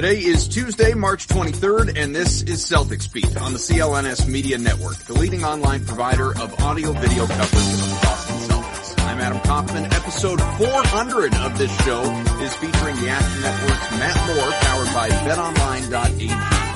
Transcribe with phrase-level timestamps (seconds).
[0.00, 4.96] Today is Tuesday, March 23rd, and this is Celtics Beat on the CLNS Media Network,
[4.96, 8.98] the leading online provider of audio video coverage of the Boston Celtics.
[9.04, 9.84] I'm Adam Kaufman.
[9.92, 12.00] Episode 400 of this show
[12.40, 16.28] is featuring the Action Network's Matt Moore, powered by BetOnline.ag.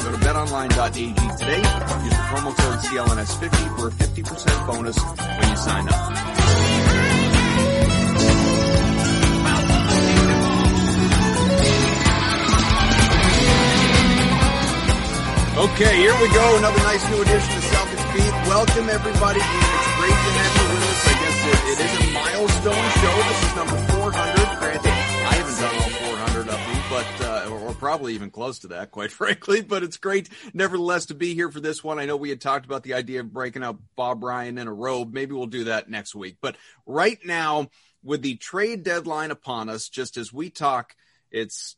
[0.04, 1.62] Go to BetOnline.ag today.
[2.04, 6.43] Use the promo code CLNS50 for a 50% bonus when you sign up.
[15.56, 16.58] Okay, here we go.
[16.58, 18.32] Another nice new edition of Celtics Beat.
[18.50, 21.06] Welcome everybody, and it's great to have you with us.
[21.06, 23.14] I guess it, it is a milestone show.
[23.28, 24.58] This is number 400.
[24.58, 28.68] Granted, I haven't done all 400 of them, but uh, or probably even close to
[28.68, 29.62] that, quite frankly.
[29.62, 32.00] But it's great, nevertheless, to be here for this one.
[32.00, 34.74] I know we had talked about the idea of breaking up Bob Ryan in a
[34.74, 35.12] robe.
[35.12, 36.38] Maybe we'll do that next week.
[36.40, 37.68] But right now,
[38.02, 40.96] with the trade deadline upon us, just as we talk,
[41.30, 41.76] it's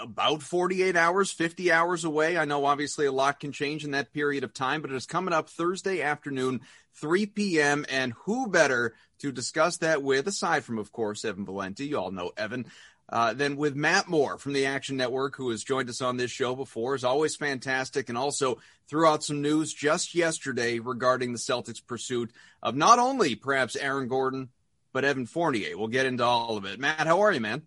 [0.00, 2.38] about 48 hours, 50 hours away.
[2.38, 5.06] I know obviously a lot can change in that period of time, but it is
[5.06, 6.60] coming up Thursday afternoon,
[6.94, 7.84] 3 p.m.
[7.88, 12.10] And who better to discuss that with, aside from, of course, Evan Valenti, you all
[12.10, 12.66] know Evan,
[13.08, 16.30] uh, than with Matt Moore from the Action Network, who has joined us on this
[16.30, 18.58] show before, is always fantastic, and also
[18.88, 22.30] threw out some news just yesterday regarding the Celtics' pursuit
[22.62, 24.48] of not only perhaps Aaron Gordon,
[24.92, 25.76] but Evan Fournier.
[25.76, 26.78] We'll get into all of it.
[26.78, 27.62] Matt, how are you, man?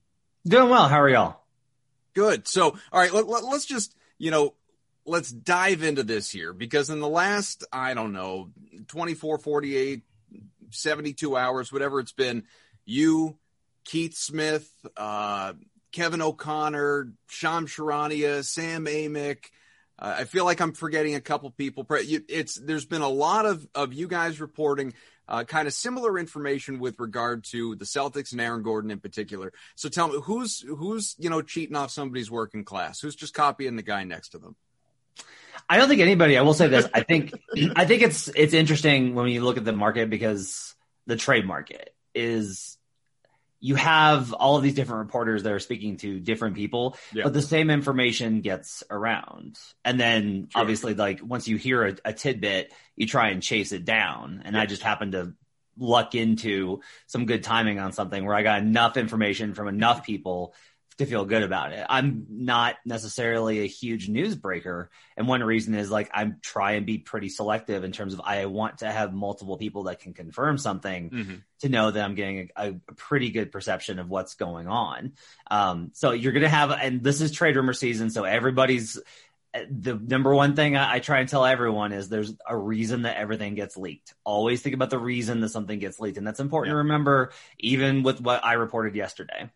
[0.47, 0.87] Doing well.
[0.89, 1.42] How are y'all?
[2.13, 2.47] Good.
[2.47, 4.53] So, all right, let, let, let's just, you know,
[5.05, 8.49] let's dive into this here because in the last, I don't know,
[8.87, 10.03] 24, 48,
[10.69, 12.43] 72 hours, whatever it's been,
[12.85, 13.37] you,
[13.85, 15.53] Keith Smith, uh,
[15.91, 19.45] Kevin O'Connor, Shams Charania, Sam Amick.
[19.99, 21.85] Uh, I feel like I'm forgetting a couple people.
[21.89, 24.93] It's there's been a lot of of you guys reporting
[25.27, 29.53] uh, kind of similar information with regard to the Celtics and Aaron Gordon in particular.
[29.75, 32.99] So tell me, who's who's you know cheating off somebody's working class?
[32.99, 34.55] Who's just copying the guy next to them?
[35.69, 36.37] I don't think anybody.
[36.37, 36.87] I will say this.
[36.93, 37.33] I think
[37.75, 40.75] I think it's it's interesting when you look at the market because
[41.07, 42.77] the trade market is
[43.63, 47.23] you have all of these different reporters that are speaking to different people, yeah.
[47.23, 49.57] but the same information gets around.
[49.85, 50.61] And then sure.
[50.61, 54.41] obviously, like once you hear a, a, tidbit, you try and chase it down.
[54.43, 54.63] And yeah.
[54.63, 55.33] I just happened to
[55.77, 60.53] luck into some good timing on something where I got enough information from enough people
[60.97, 61.85] to feel good about it.
[61.89, 64.87] I'm not necessarily a huge newsbreaker.
[65.17, 68.45] And one reason is like I'm try and be pretty selective in terms of I
[68.45, 71.35] want to have multiple people that can confirm something mm-hmm.
[71.61, 75.13] to know that I'm getting a, a, pretty good perception of what's going on.
[75.49, 78.09] Um, so you're going to have, and this is trade rumor season.
[78.09, 78.99] So everybody's,
[79.53, 83.17] the number one thing I, I try and tell everyone is there's a reason that
[83.17, 84.13] everything gets leaked.
[84.23, 86.17] Always think about the reason that something gets leaked.
[86.17, 86.73] And that's important yeah.
[86.73, 89.49] to remember, even with what I reported yesterday.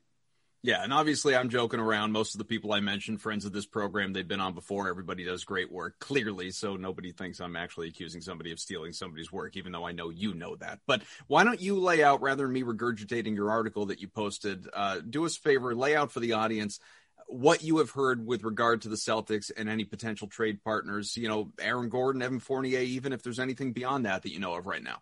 [0.67, 2.11] Yeah, and obviously I'm joking around.
[2.11, 4.89] Most of the people I mentioned, friends of this program, they've been on before.
[4.89, 9.31] Everybody does great work, clearly, so nobody thinks I'm actually accusing somebody of stealing somebody's
[9.31, 10.79] work, even though I know you know that.
[10.85, 14.67] But why don't you lay out, rather than me regurgitating your article that you posted,
[14.73, 16.81] uh, do us a favor, lay out for the audience
[17.27, 21.15] what you have heard with regard to the Celtics and any potential trade partners.
[21.15, 24.55] You know, Aaron Gordon, Evan Fournier, even if there's anything beyond that that you know
[24.55, 24.97] of right now.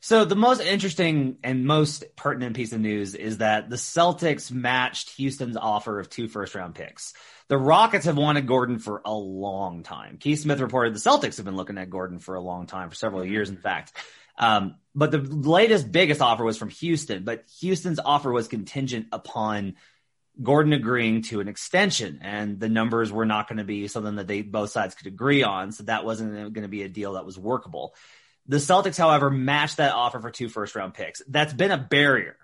[0.00, 5.10] So the most interesting and most pertinent piece of news is that the Celtics matched
[5.10, 7.14] Houston's offer of two first round picks.
[7.48, 10.18] The Rockets have wanted Gordon for a long time.
[10.18, 12.94] Keith Smith reported the Celtics have been looking at Gordon for a long time, for
[12.94, 13.92] several years, in fact.
[14.38, 19.76] Um, but the latest biggest offer was from Houston, but Houston's offer was contingent upon
[20.42, 24.26] Gordon agreeing to an extension and the numbers were not going to be something that
[24.26, 25.72] they both sides could agree on.
[25.72, 27.94] So that wasn't going to be a deal that was workable.
[28.48, 31.22] The Celtics, however, matched that offer for two first round picks.
[31.28, 32.36] That's been a barrier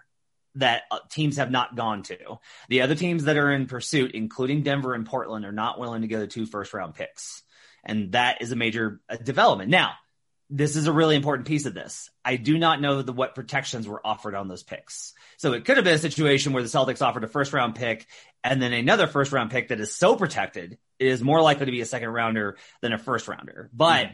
[0.57, 2.39] that uh, teams have not gone to.
[2.69, 6.09] The other teams that are in pursuit, including Denver and Portland, are not willing to
[6.09, 7.43] go to two first round picks.
[7.85, 9.71] And that is a major uh, development.
[9.71, 9.93] Now,
[10.51, 12.11] this is a really important piece of this.
[12.23, 15.15] I do not know the, what protections were offered on those picks.
[15.39, 18.07] So it could have been a situation where the Celtics offered a first round pick
[18.45, 21.73] and then another first round pick that is so protected, it is more likely to
[21.73, 23.71] be a second rounder than a first rounder.
[23.73, 24.11] But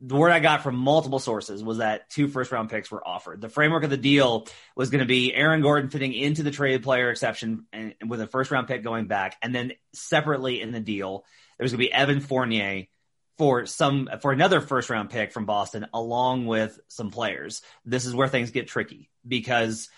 [0.00, 3.40] the word I got from multiple sources was that two first round picks were offered.
[3.40, 4.46] The framework of the deal
[4.76, 8.26] was going to be Aaron Gordon fitting into the trade player exception and, with a
[8.26, 9.36] first round pick going back.
[9.40, 11.24] And then separately in the deal,
[11.56, 12.84] there was going to be Evan Fournier
[13.38, 17.62] for some, for another first round pick from Boston along with some players.
[17.84, 19.88] This is where things get tricky because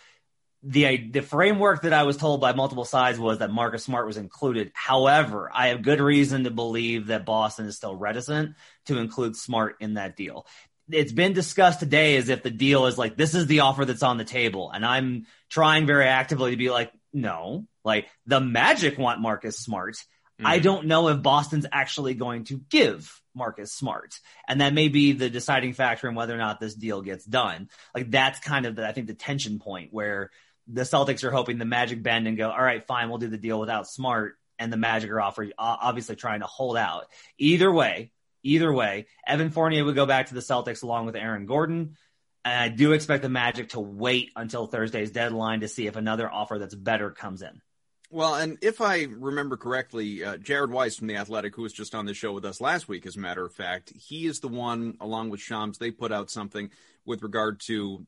[0.69, 4.17] the the framework that I was told by multiple sides was that Marcus Smart was
[4.17, 4.73] included.
[4.75, 9.77] However, I have good reason to believe that Boston is still reticent to include Smart
[9.81, 10.45] in that deal.
[10.91, 14.03] It's been discussed today as if the deal is like this is the offer that's
[14.03, 17.67] on the table, and I'm trying very actively to be like, No.
[17.85, 19.95] Like the Magic want Marcus Smart.
[19.95, 20.47] Mm-hmm.
[20.47, 24.19] I don't know if Boston's actually going to give Marcus Smart.
[24.49, 27.69] And that may be the deciding factor in whether or not this deal gets done.
[27.95, 30.31] Like that's kind of the, I think the tension point where
[30.69, 33.39] the Celtics are hoping the Magic bend and go, all right, fine, we'll do the
[33.39, 34.37] deal without Smart.
[34.59, 37.07] And the Magic are offering, obviously trying to hold out.
[37.39, 41.47] Either way, either way, Evan Fournier would go back to the Celtics along with Aaron
[41.47, 41.97] Gordon.
[42.45, 46.31] And I do expect the Magic to wait until Thursday's deadline to see if another
[46.31, 47.61] offer that's better comes in.
[48.09, 51.95] Well, and if I remember correctly, uh, Jared Weiss from The Athletic, who was just
[51.95, 54.49] on the show with us last week, as a matter of fact, he is the
[54.49, 56.71] one, along with Shams, they put out something
[57.05, 58.07] with regard to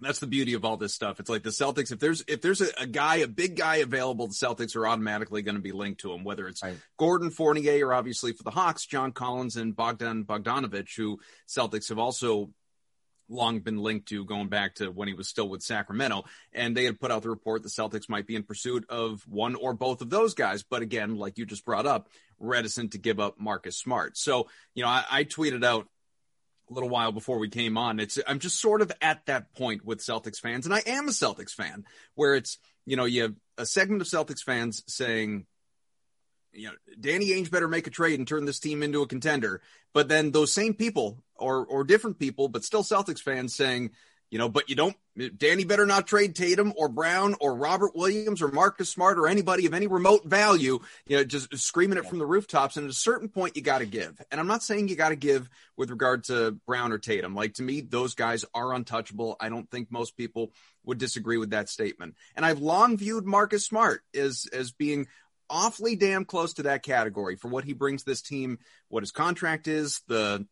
[0.00, 1.20] that's the beauty of all this stuff.
[1.20, 1.92] It's like the Celtics.
[1.92, 5.42] If there's if there's a, a guy, a big guy available, the Celtics are automatically
[5.42, 6.24] going to be linked to him.
[6.24, 6.76] Whether it's Right.
[6.98, 11.98] Gordon Fournier or obviously for the Hawks, John Collins and Bogdan Bogdanovich, who Celtics have
[11.98, 12.50] also
[13.28, 16.24] long been linked to going back to when he was still with Sacramento.
[16.52, 19.54] And they had put out the report the Celtics might be in pursuit of one
[19.54, 20.62] or both of those guys.
[20.62, 22.08] But again, like you just brought up,
[22.38, 24.16] reticent to give up Marcus Smart.
[24.16, 25.88] So, you know, I, I tweeted out
[26.68, 28.00] a little while before we came on.
[28.00, 31.12] It's I'm just sort of at that point with Celtics fans, and I am a
[31.12, 31.84] Celtics fan,
[32.14, 35.46] where it's you know you have a segment of Celtics fans saying,
[36.52, 39.60] you know, Danny Ainge better make a trade and turn this team into a contender,
[39.92, 43.90] but then those same people or or different people, but still Celtics fans saying.
[44.30, 44.96] You know, but you don't,
[45.38, 49.66] Danny better not trade Tatum or Brown or Robert Williams or Marcus Smart or anybody
[49.66, 52.76] of any remote value, you know, just screaming it from the rooftops.
[52.76, 54.20] And at a certain point, you got to give.
[54.32, 57.36] And I'm not saying you got to give with regard to Brown or Tatum.
[57.36, 59.36] Like to me, those guys are untouchable.
[59.38, 60.50] I don't think most people
[60.84, 62.16] would disagree with that statement.
[62.34, 65.06] And I've long viewed Marcus Smart as, as being
[65.48, 68.58] awfully damn close to that category for what he brings this team,
[68.88, 70.46] what his contract is, the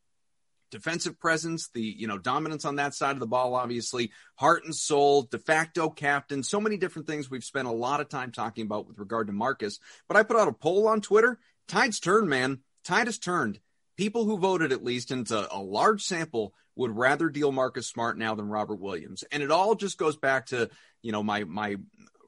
[0.75, 4.75] defensive presence, the you know dominance on that side of the ball, obviously heart and
[4.75, 8.67] soul, de facto captain, so many different things we've spent a lot of time talking
[8.67, 9.79] about with regard to Marcus.
[10.09, 11.38] But I put out a poll on Twitter.
[11.69, 12.59] Tide's turned, man.
[12.85, 13.61] Tide has turned.
[13.97, 17.88] People who voted, at least, and it's a, a large sample, would rather deal Marcus
[17.88, 19.23] Smart now than Robert Williams.
[19.31, 20.69] And it all just goes back to
[21.03, 21.76] you know my my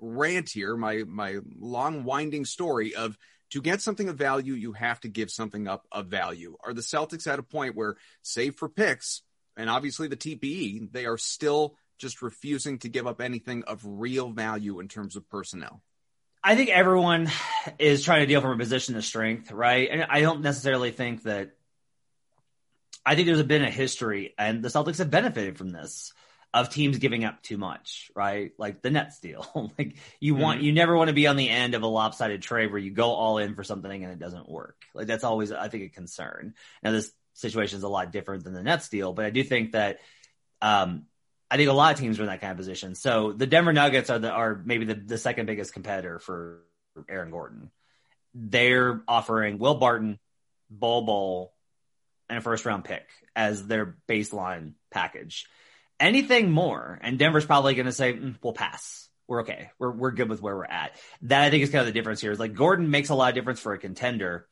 [0.00, 3.18] rant here, my my long winding story of
[3.56, 6.58] to get something of value, you have to give something up of value.
[6.62, 9.22] Are the Celtics at a point where, save for picks
[9.56, 14.30] and obviously the TPE, they are still just refusing to give up anything of real
[14.30, 15.82] value in terms of personnel?
[16.44, 17.30] I think everyone
[17.78, 19.88] is trying to deal from a position of strength, right?
[19.90, 21.52] And I don't necessarily think that.
[23.06, 26.12] I think there's been a history, and the Celtics have benefited from this
[26.56, 28.52] of teams giving up too much, right?
[28.56, 29.72] Like the Nets deal.
[29.78, 32.70] like you want, you never want to be on the end of a lopsided trade
[32.70, 34.82] where you go all in for something and it doesn't work.
[34.94, 36.54] Like that's always, I think, a concern.
[36.82, 39.72] Now this situation is a lot different than the Nets deal, but I do think
[39.72, 39.98] that,
[40.62, 41.04] um,
[41.50, 42.94] I think a lot of teams are in that kind of position.
[42.94, 46.62] So the Denver Nuggets are the, are maybe the, the second biggest competitor for
[47.06, 47.70] Aaron Gordon.
[48.34, 50.18] They're offering Will Barton,
[50.70, 51.52] Bol Bol,
[52.30, 53.06] and a first round pick
[53.36, 55.46] as their baseline package
[56.00, 59.08] anything more, and Denver's probably going to say, mm, we'll pass.
[59.28, 59.70] We're okay.
[59.78, 60.92] We're, we're good with where we're at.
[61.22, 63.30] That I think is kind of the difference here is like Gordon makes a lot
[63.30, 64.46] of difference for a contender.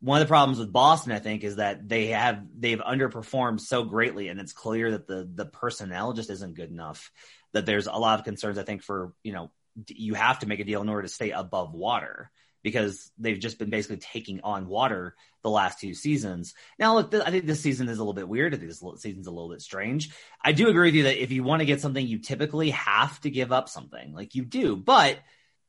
[0.00, 3.84] One of the problems with Boston, I think, is that they have, they've underperformed so
[3.84, 7.10] greatly and it's clear that the, the personnel just isn't good enough
[7.52, 9.50] that there's a lot of concerns, I think, for, you know,
[9.88, 12.30] you have to make a deal in order to stay above water
[12.66, 15.14] because they've just been basically taking on water
[15.44, 16.52] the last two seasons.
[16.80, 18.52] Now, look, I think this season is a little bit weird.
[18.52, 20.10] I think this season's a little bit strange.
[20.42, 23.20] I do agree with you that if you want to get something, you typically have
[23.20, 24.12] to give up something.
[24.12, 24.74] Like you do.
[24.74, 25.16] But,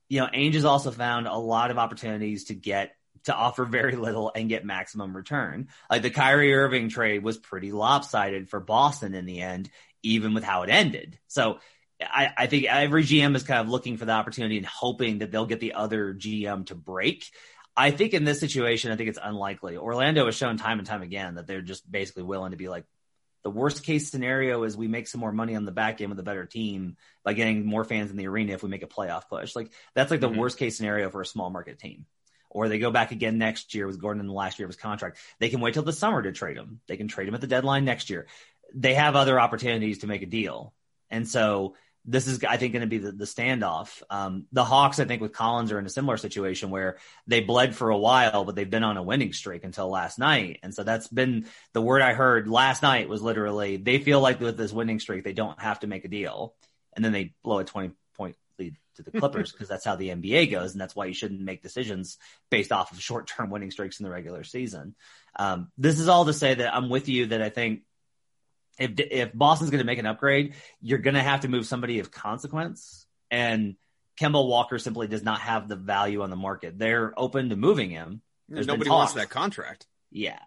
[0.10, 2.96] you know, Ainge has also found a lot of opportunities to get
[3.26, 5.68] to offer very little and get maximum return.
[5.92, 9.70] Like the Kyrie Irving trade was pretty lopsided for Boston in the end,
[10.02, 11.20] even with how it ended.
[11.28, 11.60] So
[12.02, 15.32] I, I, think every GM is kind of looking for the opportunity and hoping that
[15.32, 17.26] they'll get the other GM to break.
[17.76, 19.78] I think in this situation, I think it's unlikely.
[19.78, 22.86] Orlando has shown time and time again that they're just basically willing to be like,
[23.44, 26.20] the worst case scenario is we make some more money on the back end with
[26.20, 29.30] a better team by getting more fans in the arena if we make a playoff
[29.30, 29.56] push.
[29.56, 30.40] Like that's like the mm-hmm.
[30.40, 32.06] worst case scenario for a small market team.
[32.50, 34.82] Or they go back again next year with Gordon in the last year of his
[34.82, 35.20] contract.
[35.40, 36.82] They can wait till the summer to trade him.
[36.88, 38.28] They can trade him at the deadline next year.
[38.74, 40.74] They have other opportunities to make a deal.
[41.10, 41.76] And so
[42.08, 44.02] this is, I think, going to be the, the standoff.
[44.10, 46.98] Um, the Hawks, I think, with Collins are in a similar situation where
[47.28, 50.60] they bled for a while, but they've been on a winning streak until last night.
[50.64, 54.40] And so that's been the word I heard last night was literally they feel like
[54.40, 56.56] with this winning streak, they don't have to make a deal.
[56.96, 60.10] And then they blow a 20 point lead to the Clippers because that's how the
[60.10, 60.72] NBA goes.
[60.72, 62.18] And that's why you shouldn't make decisions
[62.50, 64.96] based off of short term winning streaks in the regular season.
[65.36, 67.82] Um, this is all to say that I'm with you that I think
[68.80, 72.00] if if Boston's going to make an upgrade, you're going to have to move somebody
[72.00, 73.06] of consequence.
[73.30, 73.76] And
[74.20, 76.78] Kemba Walker simply does not have the value on the market.
[76.78, 78.22] They're open to moving him.
[78.50, 79.86] There's Nobody wants that contract.
[80.12, 80.40] Yeah.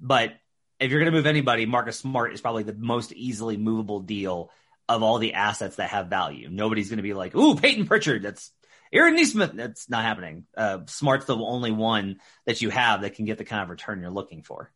[0.00, 0.34] But
[0.78, 4.50] if you're going to move anybody, Marcus Smart is probably the most easily movable deal
[4.88, 6.48] of all the assets that have value.
[6.50, 8.22] Nobody's going to be like, ooh, Payton Pritchard.
[8.22, 8.52] That's
[8.92, 9.52] Aaron Nesmith.
[9.54, 10.44] That's not happening.
[10.56, 14.00] Uh, Smart's the only one that you have that can get the kind of return
[14.00, 14.70] you're looking for.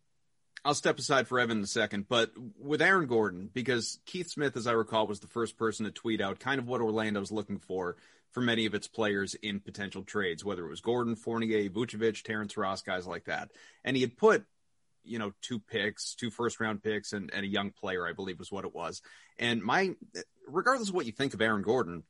[0.65, 4.57] I'll step aside for Evan in a second, but with Aaron Gordon, because Keith Smith,
[4.57, 7.33] as I recall, was the first person to tweet out kind of what Orlando was
[7.33, 7.97] looking for
[8.31, 12.57] for many of its players in potential trades, whether it was Gordon, Fournier, Vucevic, Terrence
[12.57, 13.51] Ross, guys like that.
[13.85, 14.45] And he had put,
[15.05, 18.39] you know, two picks, two first round picks, and, and a young player, I believe
[18.39, 19.03] was what it was.
[19.39, 19.91] And my,
[20.47, 22.05] regardless of what you think of Aaron Gordon,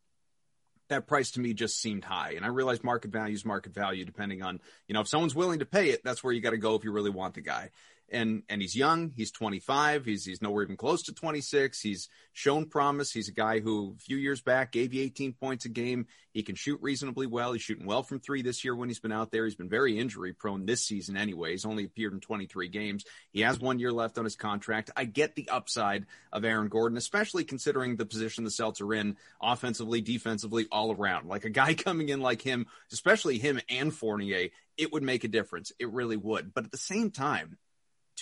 [0.91, 2.35] that price to me just seemed high.
[2.37, 5.61] And I realize market value is market value depending on, you know, if someone's willing
[5.61, 7.71] to pay it, that's where you got to go if you really want the guy
[8.13, 9.13] and and he's young.
[9.17, 10.05] He's 25.
[10.05, 11.81] He's he's nowhere even close to 26.
[11.81, 13.13] He's shown promise.
[13.13, 16.07] He's a guy who a few years back gave you 18 points a game.
[16.33, 17.53] He can shoot reasonably well.
[17.53, 19.45] He's shooting well from three this year when he's been out there.
[19.45, 21.51] He's been very injury prone this season anyway.
[21.51, 23.05] He's only appeared in 23 games.
[23.33, 24.91] He has one year left on his contract.
[24.97, 29.17] I get the upside of Aaron Gordon, especially considering the position the Celts are in
[29.43, 31.29] offensively, defensively, all around.
[31.29, 35.29] Like a guy coming in like him, especially him and Fournier, it would make a
[35.29, 35.73] difference.
[35.79, 36.55] It really would.
[36.55, 37.59] But at the same time,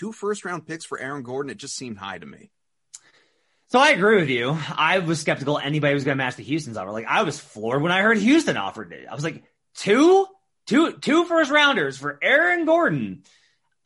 [0.00, 2.50] two first round picks for Aaron Gordon, it just seemed high to me.
[3.68, 4.58] So I agree with you.
[4.76, 6.90] I was skeptical anybody was going to match the Houston's offer.
[6.90, 9.06] Like I was floored when I heard Houston offered it.
[9.08, 9.44] I was like,
[9.76, 10.26] two,
[10.66, 13.22] two, two first rounders for Aaron Gordon.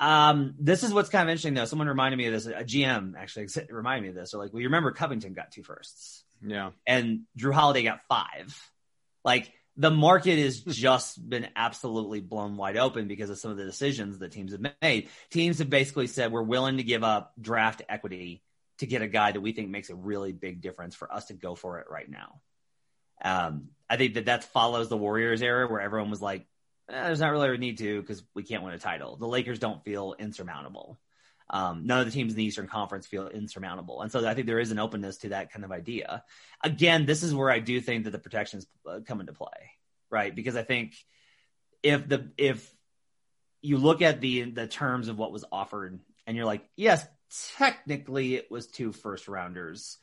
[0.01, 1.67] Um, this is what's kind of interesting though.
[1.67, 2.47] Someone reminded me of this.
[2.47, 4.31] A GM actually reminded me of this.
[4.31, 6.25] So like, well, you remember Covington got two firsts.
[6.41, 6.71] Yeah.
[6.87, 8.59] And Jrue Holiday got five.
[9.25, 13.65] Like the market has just been absolutely blown wide open because of some of the
[13.65, 15.09] decisions that teams have made.
[15.31, 18.43] Teams have basically said we're willing to give up draft equity
[18.79, 21.35] to get a guy that we think makes a really big difference for us to
[21.35, 22.41] go for it right now.
[23.23, 26.47] Um, I think that that follows the Warriors era where everyone was like,
[26.89, 29.59] eh, "There's not really a need to because we can't win a title." The Lakers
[29.59, 30.99] don't feel insurmountable.
[31.51, 34.01] Um, none of the teams in the Eastern Conference feel insurmountable.
[34.01, 36.25] And so I think there is an openness to that kind of idea.
[36.63, 39.73] Again, this is where I do think that the protections uh, come into play,
[40.11, 40.35] right?
[40.35, 40.95] Because I think
[41.83, 42.75] if the, if
[43.61, 47.07] you look at the, the terms of what was offered and you're like, yes,
[47.59, 49.99] technically it was two first rounders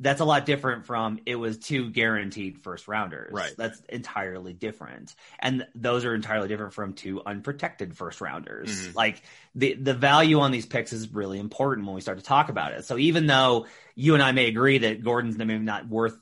[0.00, 3.32] that's a lot different from it was two guaranteed first rounders.
[3.32, 3.54] Right.
[3.56, 5.14] That's entirely different.
[5.38, 8.70] And those are entirely different from two unprotected first rounders.
[8.70, 8.96] Mm-hmm.
[8.96, 9.22] Like
[9.54, 12.72] the the value on these picks is really important when we start to talk about
[12.72, 12.84] it.
[12.84, 16.16] So even though you and I may agree that Gordon's maybe not worth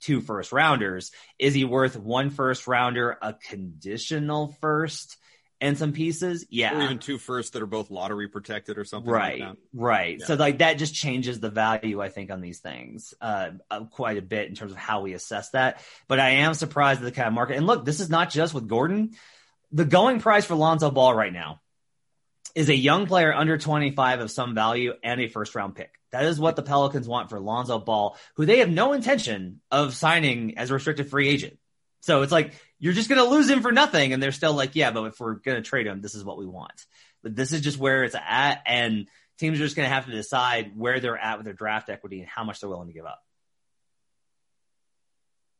[0.00, 5.16] two first rounders, is he worth one first rounder, a conditional first?
[5.60, 6.46] And some pieces.
[6.50, 6.76] Yeah.
[6.76, 10.16] Or even two firsts that are both lottery protected or something right, like Right.
[10.20, 10.26] Yeah.
[10.26, 14.18] So like that just changes the value, I think, on these things uh, uh, quite
[14.18, 15.82] a bit in terms of how we assess that.
[16.08, 17.56] But I am surprised at the kind of market.
[17.56, 19.12] And look, this is not just with Gordon.
[19.72, 21.60] The going price for Lonzo Ball right now
[22.54, 25.92] is a young player under 25 of some value and a first round pick.
[26.10, 29.94] That is what the Pelicans want for Lonzo Ball, who they have no intention of
[29.94, 31.58] signing as a restricted free agent.
[32.00, 34.12] So it's like you're just going to lose him for nothing.
[34.12, 36.38] And they're still like, yeah, but if we're going to trade him, this is what
[36.38, 36.84] we want.
[37.22, 38.62] But this is just where it's at.
[38.66, 39.06] And
[39.38, 42.20] teams are just going to have to decide where they're at with their draft equity
[42.20, 43.20] and how much they're willing to give up.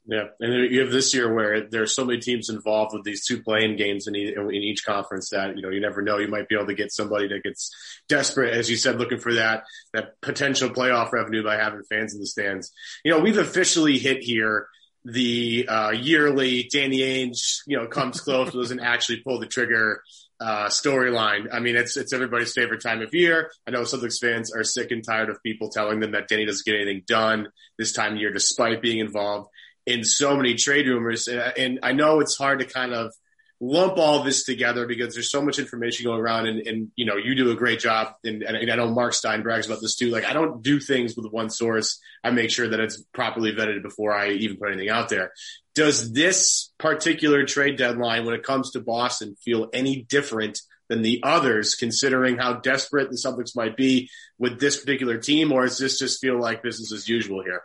[0.06, 3.24] Yeah, and you have this year where there are so many teams involved with these
[3.24, 6.18] two play-in games in, in each conference that you know you never know.
[6.18, 7.70] You might be able to get somebody that gets
[8.08, 12.20] desperate, as you said, looking for that that potential playoff revenue by having fans in
[12.20, 12.72] the stands.
[13.04, 14.66] You know, we've officially hit here
[15.04, 20.02] the uh, yearly Danny Ainge, you know, comes close, doesn't actually pull the trigger
[20.40, 21.48] uh, storyline.
[21.52, 23.50] I mean, it's it's everybody's favorite time of year.
[23.66, 26.64] I know Celtics fans are sick and tired of people telling them that Danny doesn't
[26.64, 29.50] get anything done this time of year, despite being involved
[29.86, 31.28] in so many trade rumors.
[31.28, 33.12] And I know it's hard to kind of
[33.60, 37.16] lump all this together because there's so much information going around and, and you know,
[37.16, 38.14] you do a great job.
[38.24, 40.08] And, and, I know Mark Stein brags about this too.
[40.08, 42.00] Like I don't do things with one source.
[42.24, 45.32] I make sure that it's properly vetted before I even put anything out there.
[45.74, 51.20] Does this particular trade deadline when it comes to Boston feel any different than the
[51.22, 55.52] others considering how desperate the Celtics might be with this particular team?
[55.52, 57.62] Or does this just feel like business as usual here?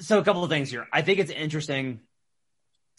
[0.00, 0.86] So a couple of things here.
[0.90, 2.00] I think it's interesting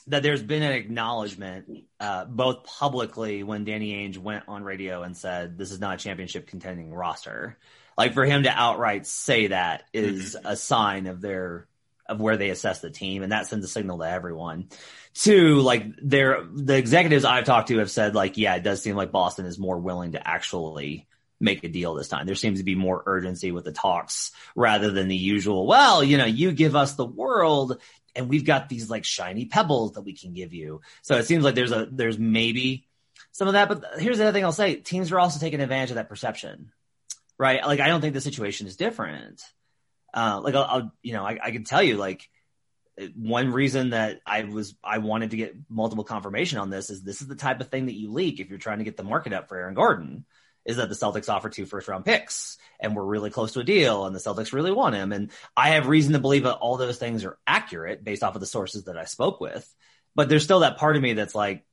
[0.07, 5.15] that there's been an acknowledgement, uh, both publicly when Danny Ainge went on radio and
[5.15, 7.57] said this is not a championship contending roster.
[7.97, 10.47] Like for him to outright say that is mm-hmm.
[10.47, 11.67] a sign of their
[12.07, 14.67] of where they assess the team, and that sends a signal to everyone.
[15.13, 18.95] Two, like their the executives I've talked to have said, like, yeah, it does seem
[18.95, 21.07] like Boston is more willing to actually
[21.41, 22.25] make a deal this time.
[22.25, 26.17] There seems to be more urgency with the talks rather than the usual, well, you
[26.17, 27.81] know, you give us the world
[28.15, 30.81] and we've got these like shiny pebbles that we can give you.
[31.01, 32.87] So it seems like there's a there's maybe
[33.31, 33.69] some of that.
[33.69, 36.71] But here's the other thing I'll say: teams are also taking advantage of that perception,
[37.37, 37.65] right?
[37.65, 39.41] Like I don't think the situation is different.
[40.13, 42.27] Uh, like I'll, I'll, you know, I, I can tell you like
[43.15, 47.21] one reason that I was I wanted to get multiple confirmation on this is this
[47.21, 49.33] is the type of thing that you leak if you're trying to get the market
[49.33, 50.25] up for Aaron Gordon
[50.65, 53.63] is that the Celtics offer two first round picks and we're really close to a
[53.63, 55.11] deal and the Celtics really want him.
[55.11, 58.41] And I have reason to believe that all those things are accurate based off of
[58.41, 59.67] the sources that I spoke with.
[60.15, 61.65] But there's still that part of me that's like,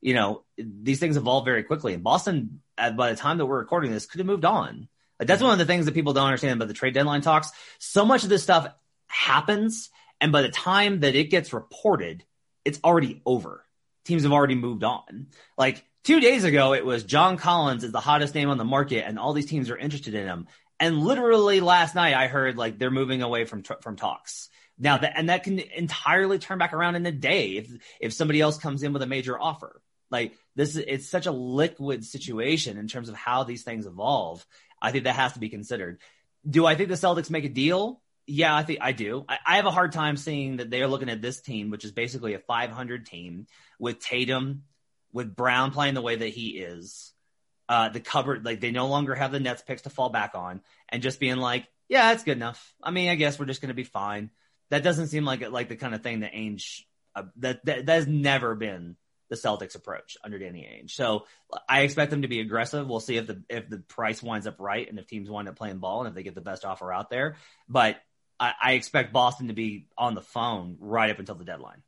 [0.00, 1.94] you know, these things evolve very quickly.
[1.94, 4.88] And Boston, uh, by the time that we're recording this, could have moved on.
[5.18, 7.50] Like that's one of the things that people don't understand about the trade deadline talks.
[7.78, 8.66] So much of this stuff
[9.06, 9.90] happens.
[10.20, 12.24] And by the time that it gets reported,
[12.64, 13.64] it's already over.
[14.04, 15.28] Teams have already moved on.
[15.56, 19.06] Like two days ago, it was John Collins is the hottest name on the market
[19.06, 20.46] and all these teams are interested in him.
[20.80, 24.48] And literally last night I heard like they're moving away from, from talks.
[24.78, 28.40] Now that, and that can entirely turn back around in a day if, if somebody
[28.40, 29.80] else comes in with a major offer.
[30.10, 34.44] Like this, it's such a liquid situation in terms of how these things evolve.
[34.80, 36.00] I think that has to be considered.
[36.48, 38.02] Do I think the Celtics make a deal?
[38.26, 39.24] Yeah, I think I do.
[39.28, 41.84] I, I have a hard time seeing that they are looking at this team, which
[41.84, 43.46] is basically a 500 team
[43.78, 44.64] with Tatum,
[45.12, 47.12] with Brown playing the way that he is,
[47.68, 50.60] uh, the cupboard, like they no longer have the Nets picks to fall back on,
[50.88, 52.74] and just being like, yeah, that's good enough.
[52.82, 54.30] I mean, I guess we're just going to be fine.
[54.70, 56.82] That doesn't seem like like the kind of thing that Ainge
[57.14, 58.96] uh, that, that that has never been
[59.28, 60.90] the Celtics approach under Danny Ainge.
[60.90, 61.24] So
[61.68, 62.86] I expect them to be aggressive.
[62.86, 65.56] We'll see if the if the price winds up right and if teams wind up
[65.56, 67.36] playing ball and if they get the best offer out there.
[67.68, 67.96] But
[68.38, 71.82] I, I expect Boston to be on the phone right up until the deadline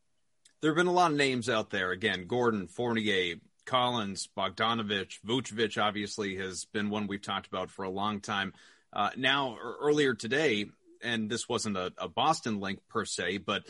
[0.65, 1.91] there have been a lot of names out there.
[1.91, 3.35] Again, Gordon, Fournier,
[3.67, 8.55] Collins, Bogdanovich, Vucevic obviously has been one we've talked about for a long time.
[8.91, 10.65] Uh, now, earlier today,
[11.03, 13.65] and this wasn't a, a, Boston link per se, but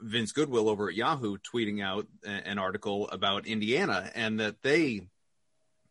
[0.00, 5.00] Vince Goodwill over at Yahoo tweeting out an article about Indiana and that they,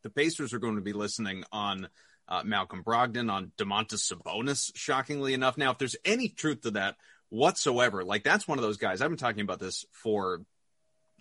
[0.03, 1.89] the Pacers are going to be listening on
[2.29, 5.57] uh, Malcolm Brogdon, on Domantas Sabonis, shockingly enough.
[5.57, 6.95] Now, if there's any truth to that,
[7.29, 8.03] whatsoever.
[8.03, 9.01] Like that's one of those guys.
[9.01, 10.41] I've been talking about this for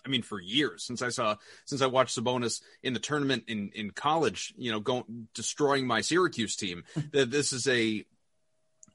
[0.04, 3.70] I mean, for years since I saw, since I watched Sabonis in the tournament in,
[3.74, 8.04] in college, you know, going, destroying my Syracuse team, that this is a,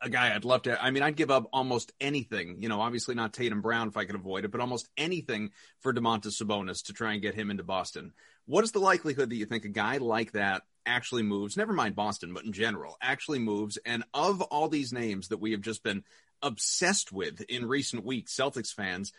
[0.02, 3.16] a guy I'd love to, I mean, I'd give up almost anything, you know, obviously
[3.16, 6.94] not Tatum Brown if I could avoid it, but almost anything for Domantas Sabonis to
[6.94, 8.14] try and get him into Boston.
[8.46, 11.96] What is the likelihood that you think a guy like that actually moves, never mind
[11.96, 13.78] Boston, but in general, actually moves?
[13.86, 16.04] And of all these names that we have just been
[16.42, 19.12] obsessed with in recent weeks, Celtics fans.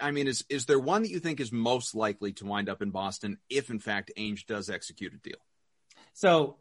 [0.00, 2.82] I mean, is is there one that you think is most likely to wind up
[2.82, 5.38] in Boston if, in fact, Ainge does execute a deal?
[6.14, 6.56] So,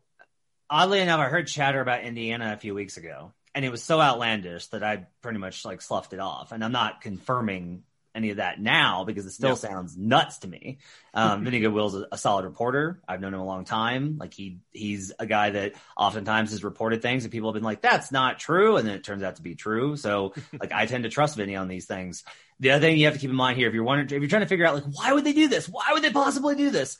[0.69, 3.99] oddly enough, I heard chatter about Indiana a few weeks ago, and it was so
[3.99, 6.51] outlandish that I pretty much like sloughed it off.
[6.51, 10.79] And I'm not confirming any of that now because it still sounds nuts to me.
[11.13, 13.01] Um, Vinny Goodwill's a, a solid reporter.
[13.07, 14.17] I've known him a long time.
[14.17, 17.81] Like he, he's a guy that oftentimes has reported things and people have been like,
[17.81, 18.77] that's not true.
[18.77, 19.95] And then it turns out to be true.
[19.95, 22.23] So like I tend to trust Vinny on these things.
[22.59, 24.29] The other thing you have to keep in mind here, if you're wondering, if you're
[24.29, 25.67] trying to figure out like, why would they do this?
[25.67, 26.97] Why would they possibly do this?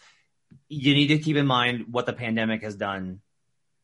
[0.67, 3.21] You need to keep in mind what the pandemic has done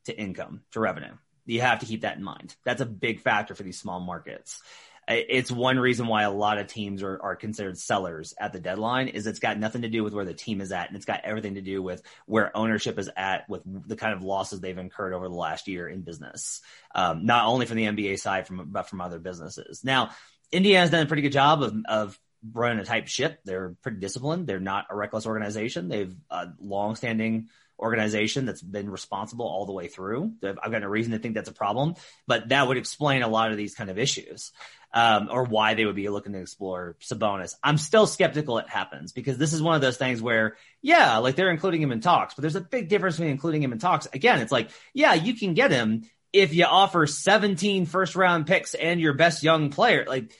[0.05, 1.13] to income, to revenue.
[1.45, 2.55] You have to keep that in mind.
[2.65, 4.61] That's a big factor for these small markets
[5.07, 9.07] it's one reason why a lot of teams are, are considered sellers at the deadline
[9.07, 11.21] is it's got nothing to do with where the team is at and it's got
[11.23, 15.13] everything to do with where ownership is at with the kind of losses they've incurred
[15.13, 16.61] over the last year in business.
[16.93, 19.81] Um, not only from the nba side from but from other businesses.
[19.83, 20.09] Now
[20.51, 22.19] indiana's done a pretty good job of, of
[22.53, 23.39] running a type ship.
[23.45, 24.47] They're pretty disciplined.
[24.47, 25.87] They're not a reckless organization.
[25.87, 27.47] They've a long-standing
[27.79, 30.33] organization that's been responsible all the way through.
[30.43, 33.51] I've got no reason to think that's a problem, but that would explain a lot
[33.51, 34.51] of these kind of issues
[34.93, 37.55] um, or why they would be looking to explore Sabonis.
[37.63, 41.35] I'm still skeptical it happens because this is one of those things where, yeah, like
[41.35, 44.07] they're including him in talks, but there's a big difference between including him in talks.
[44.13, 48.73] Again, it's like, yeah, you can get him if you offer 17 first round picks
[48.73, 50.05] and your best young player.
[50.07, 50.31] Like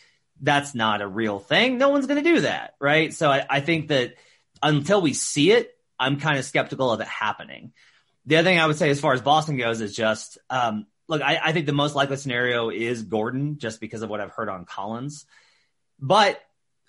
[0.41, 1.77] that's not a real thing.
[1.77, 2.75] No one's going to do that.
[2.79, 3.13] Right.
[3.13, 4.15] So I, I think that
[4.61, 7.73] until we see it, I'm kind of skeptical of it happening.
[8.25, 11.21] The other thing I would say as far as Boston goes is just, um, look,
[11.21, 14.49] I, I think the most likely scenario is Gordon just because of what I've heard
[14.49, 15.25] on Collins.
[15.99, 16.39] But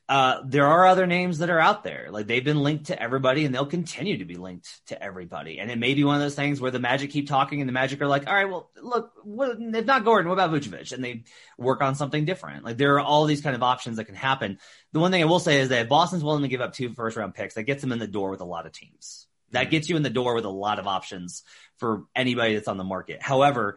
[0.08, 2.08] uh, there are other names that are out there.
[2.10, 5.60] Like they've been linked to everybody and they'll continue to be linked to everybody.
[5.60, 7.74] And it may be one of those things where the Magic keep talking and the
[7.74, 10.92] Magic are like, all right, well, look, what, if not Gordon, what about Vucevic?
[10.92, 11.24] And they
[11.58, 12.64] work on something different.
[12.64, 14.58] Like there are all these kind of options that can happen.
[14.92, 16.94] The one thing I will say is that if Boston's willing to give up two
[16.94, 19.26] first round picks, that gets them in the door with a lot of teams.
[19.50, 19.70] That mm-hmm.
[19.72, 21.42] gets you in the door with a lot of options
[21.76, 23.22] for anybody that's on the market.
[23.22, 23.76] However,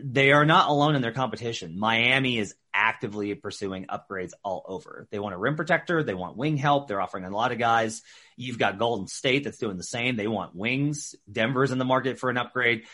[0.00, 1.78] they are not alone in their competition.
[1.78, 5.06] Miami is actively pursuing upgrades all over.
[5.10, 6.02] They want a rim protector.
[6.02, 6.88] They want wing help.
[6.88, 8.02] They're offering a lot of guys.
[8.36, 10.16] You've got Golden State that's doing the same.
[10.16, 11.14] They want wings.
[11.30, 12.84] Denver's in the market for an upgrade.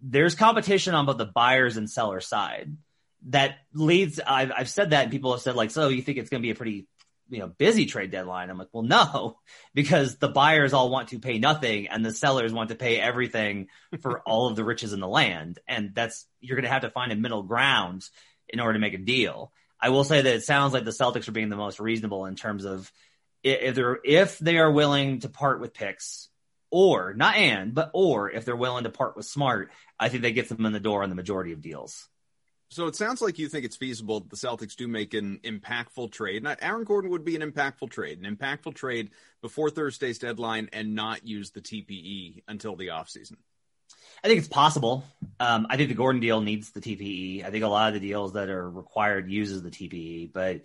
[0.00, 2.76] There's competition on both the buyers and seller side
[3.28, 4.20] that leads.
[4.20, 6.46] I've, I've said that and people have said like, so you think it's going to
[6.46, 6.86] be a pretty
[7.28, 8.50] you know busy trade deadline.
[8.50, 9.38] I'm like well no
[9.74, 13.68] because the buyers all want to pay nothing and the sellers want to pay everything
[14.00, 15.58] for all of the riches in the land.
[15.66, 18.08] And that's you're going to have to find a middle ground
[18.48, 19.52] in order to make a deal.
[19.80, 22.36] I will say that it sounds like the celtics are being the most reasonable in
[22.36, 22.90] terms of
[23.42, 26.28] if they're if they are willing to part with picks
[26.70, 30.30] or not and but or if they're willing to part with smart i think that
[30.30, 32.08] gets them in the door on the majority of deals
[32.70, 36.12] so it sounds like you think it's feasible that the Celtics do make an impactful
[36.12, 36.42] trade.
[36.42, 39.10] Not Aaron Gordon would be an impactful trade, an impactful trade
[39.42, 43.36] before Thursday's deadline and not use the TPE until the offseason.
[44.22, 45.04] I think it's possible.
[45.38, 47.44] Um, I think the Gordon deal needs the TPE.
[47.44, 50.62] I think a lot of the deals that are required uses the TPE, but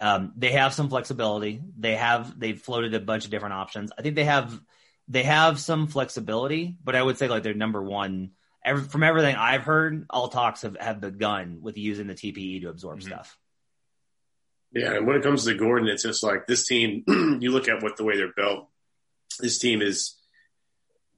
[0.00, 1.60] um, they have some flexibility.
[1.78, 3.90] They have they've floated a bunch of different options.
[3.96, 4.60] I think they have
[5.08, 8.32] they have some flexibility, but I would say like their number one
[8.64, 12.68] every, from everything I've heard, all talks have, have begun with using the TPE to
[12.68, 13.08] absorb mm-hmm.
[13.08, 13.38] stuff.
[14.72, 17.04] Yeah, and when it comes to Gordon, it's just like this team.
[17.40, 18.68] you look at what the way they're built.
[19.40, 20.16] This team is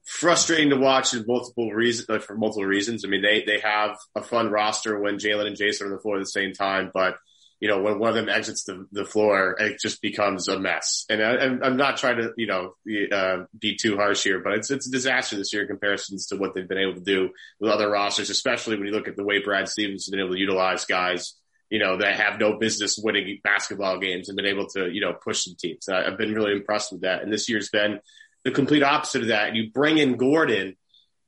[0.05, 2.07] frustrating to watch in multiple reasons.
[2.07, 3.03] Like for multiple reasons.
[3.03, 5.99] I mean, they they have a fun roster when Jalen and Jayson are on the
[5.99, 7.17] floor at the same time, but
[7.61, 11.05] you know, when one of them exits the, the floor, it just becomes a mess.
[11.09, 12.73] And I, am not trying to, you know,
[13.15, 16.37] uh, be too harsh here, but it's, it's a disaster this year in comparisons to
[16.37, 19.23] what they've been able to do with other rosters, especially when you look at the
[19.23, 21.35] way Brad Stevens has been able to utilize guys,
[21.69, 25.13] you know, that have no business winning basketball games and been able to, you know,
[25.13, 25.87] push some teams.
[25.87, 27.21] I've been really impressed with that.
[27.21, 27.99] And this year's been
[28.43, 29.53] the complete opposite of that.
[29.53, 30.77] You bring in Gordon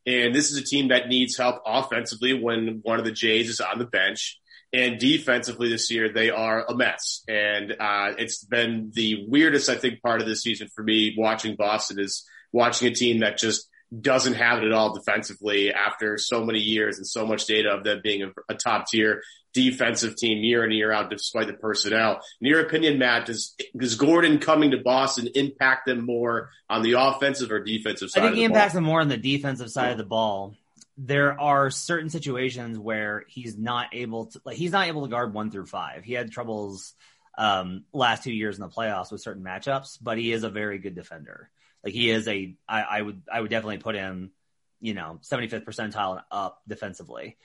[0.06, 3.62] and this is a team that needs help offensively when one of the Jays is
[3.62, 4.40] on the bench
[4.74, 7.24] and defensively this year, they are a mess.
[7.28, 11.56] And uh, it's been the weirdest, I think, part of this season for me watching
[11.56, 13.70] Boston is watching a team that just
[14.02, 17.84] doesn't have it at all defensively after so many years and so much data of
[17.84, 19.22] them being a, a top tier
[19.54, 22.20] defensive team year in and year out despite the personnel.
[22.42, 26.94] In your opinion, Matt, does, does Gordon coming to Boston impact them more on the
[26.94, 28.24] offensive or defensive side?
[28.24, 28.78] I think he impacts ball?
[28.78, 30.56] them more on the defensive side of the ball
[30.98, 35.34] there are certain situations where he's not able to like he's not able to guard
[35.34, 36.04] one through five.
[36.04, 36.94] He had troubles
[37.38, 40.78] um last two years in the playoffs with certain matchups, but he is a very
[40.78, 41.50] good defender.
[41.84, 44.32] Like he is a I, I would I would definitely put him,
[44.80, 47.38] you know, 75th percentile up defensively.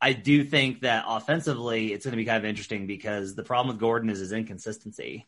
[0.00, 3.74] I do think that offensively it's going to be kind of interesting because the problem
[3.74, 5.26] with Gordon is his inconsistency.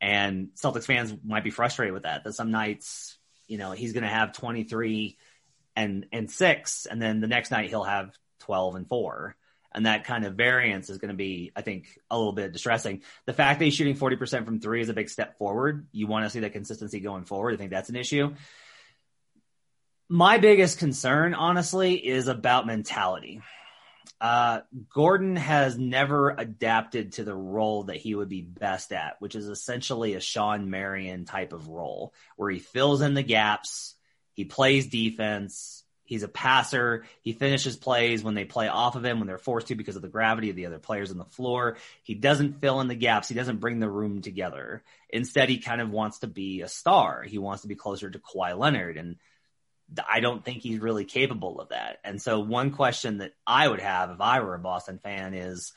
[0.00, 2.24] And Celtics fans might be frustrated with that.
[2.24, 5.16] That some nights, you know, he's going to have 23
[5.76, 9.36] and and six, and then the next night he'll have twelve and four.
[9.76, 13.02] And that kind of variance is going to be, I think, a little bit distressing.
[13.26, 15.88] The fact that he's shooting 40% from three is a big step forward.
[15.90, 17.54] You want to see that consistency going forward.
[17.54, 18.34] I think that's an issue.
[20.08, 23.42] My biggest concern, honestly, is about mentality.
[24.20, 24.60] Uh,
[24.90, 29.48] Gordon has never adapted to the role that he would be best at, which is
[29.48, 33.94] essentially a Shawn Marion type of role where he fills in the gaps
[34.34, 35.82] he plays defense.
[36.06, 37.06] He's a passer.
[37.22, 40.02] He finishes plays when they play off of him, when they're forced to because of
[40.02, 41.78] the gravity of the other players on the floor.
[42.02, 43.28] He doesn't fill in the gaps.
[43.28, 44.82] He doesn't bring the room together.
[45.08, 47.22] Instead, he kind of wants to be a star.
[47.22, 48.98] He wants to be closer to Kawhi Leonard.
[48.98, 49.16] And
[50.06, 52.00] I don't think he's really capable of that.
[52.04, 55.72] And so one question that I would have if I were a Boston fan is,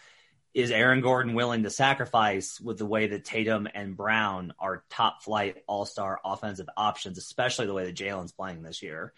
[0.57, 5.21] is Aaron Gordon willing to sacrifice with the way that Tatum and Brown are top
[5.21, 9.13] flight all star offensive options, especially the way that Jalen's playing this year?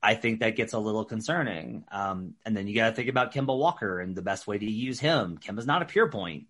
[0.00, 1.82] I think that gets a little concerning.
[1.90, 4.64] Um, and then you got to think about Kemba Walker and the best way to
[4.64, 5.36] use him.
[5.36, 6.46] Kemba's not a pure point.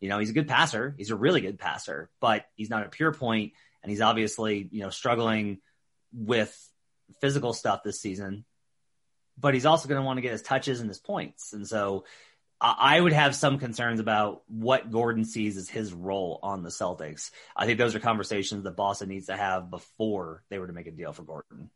[0.00, 0.92] You know, he's a good passer.
[0.98, 3.20] He's a really good passer, but he's not a pure point.
[3.20, 3.52] point,
[3.84, 5.58] and he's obviously you know struggling
[6.12, 6.52] with
[7.20, 8.44] physical stuff this season.
[9.38, 12.04] But he's also going to want to get his touches and his points, and so
[12.64, 17.32] I would have some concerns about what Gordon sees as his role on the Celtics.
[17.56, 20.86] I think those are conversations that Boston needs to have before they were to make
[20.86, 21.70] a deal for Gordon.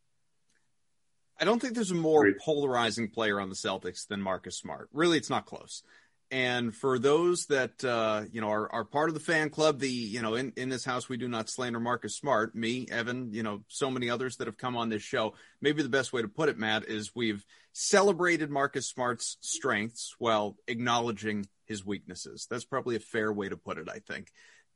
[1.41, 4.89] I don't think there's a more polarizing player on the Celtics than Marcus Smart.
[4.93, 5.83] Really, it's not close.
[6.31, 9.89] And for those that uh, you know are, are part of the fan club, the
[9.89, 12.55] you know in, in this house we do not slander Marcus Smart.
[12.55, 15.35] Me, Evan, you know, so many others that have come on this show.
[15.61, 20.57] Maybe the best way to put it, Matt, is we've celebrated Marcus Smart's strengths while
[20.67, 22.47] acknowledging his weaknesses.
[22.51, 24.31] That's probably a fair way to put it, I think.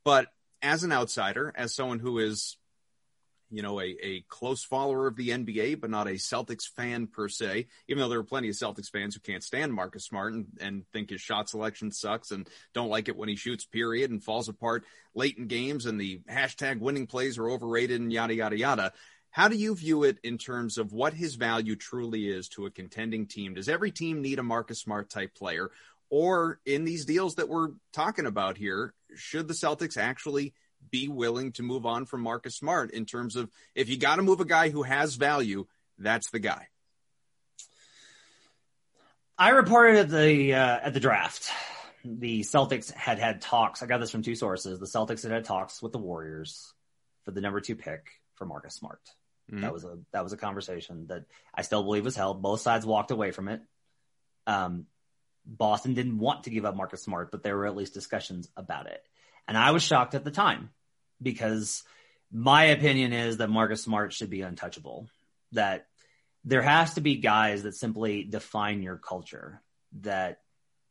[0.05, 0.27] But
[0.61, 2.57] as an outsider, as someone who is
[3.51, 7.27] you know, a, a close follower of the NBA, but not a Celtics fan per
[7.27, 10.45] se, even though there are plenty of Celtics fans who can't stand Marcus Smart and,
[10.59, 14.23] and think his shot selection sucks and don't like it when he shoots, period, and
[14.23, 18.57] falls apart late in games and the hashtag winning plays are overrated and yada, yada,
[18.57, 18.93] yada.
[19.29, 22.71] How do you view it in terms of what his value truly is to a
[22.71, 23.53] contending team?
[23.53, 25.71] Does every team need a Marcus Smart type player?
[26.09, 30.53] Or in these deals that we're talking about here, should the Celtics actually
[30.89, 34.21] be willing to move on from Marcus Smart in terms of if you got to
[34.21, 35.65] move a guy who has value,
[35.97, 36.67] that's the guy.
[39.37, 41.49] I reported at the uh, at the draft,
[42.05, 43.81] the Celtics had had talks.
[43.81, 44.79] I got this from two sources.
[44.79, 46.73] The Celtics had had talks with the Warriors
[47.25, 49.01] for the number two pick for Marcus Smart.
[49.51, 49.61] Mm-hmm.
[49.61, 52.41] That was a that was a conversation that I still believe was held.
[52.41, 53.61] Both sides walked away from it.
[54.47, 54.85] Um,
[55.45, 58.87] Boston didn't want to give up Marcus Smart, but there were at least discussions about
[58.87, 59.03] it.
[59.47, 60.69] And I was shocked at the time
[61.21, 61.83] because
[62.31, 65.07] my opinion is that Marcus Smart should be untouchable.
[65.51, 65.87] That
[66.45, 69.61] there has to be guys that simply define your culture
[70.01, 70.39] that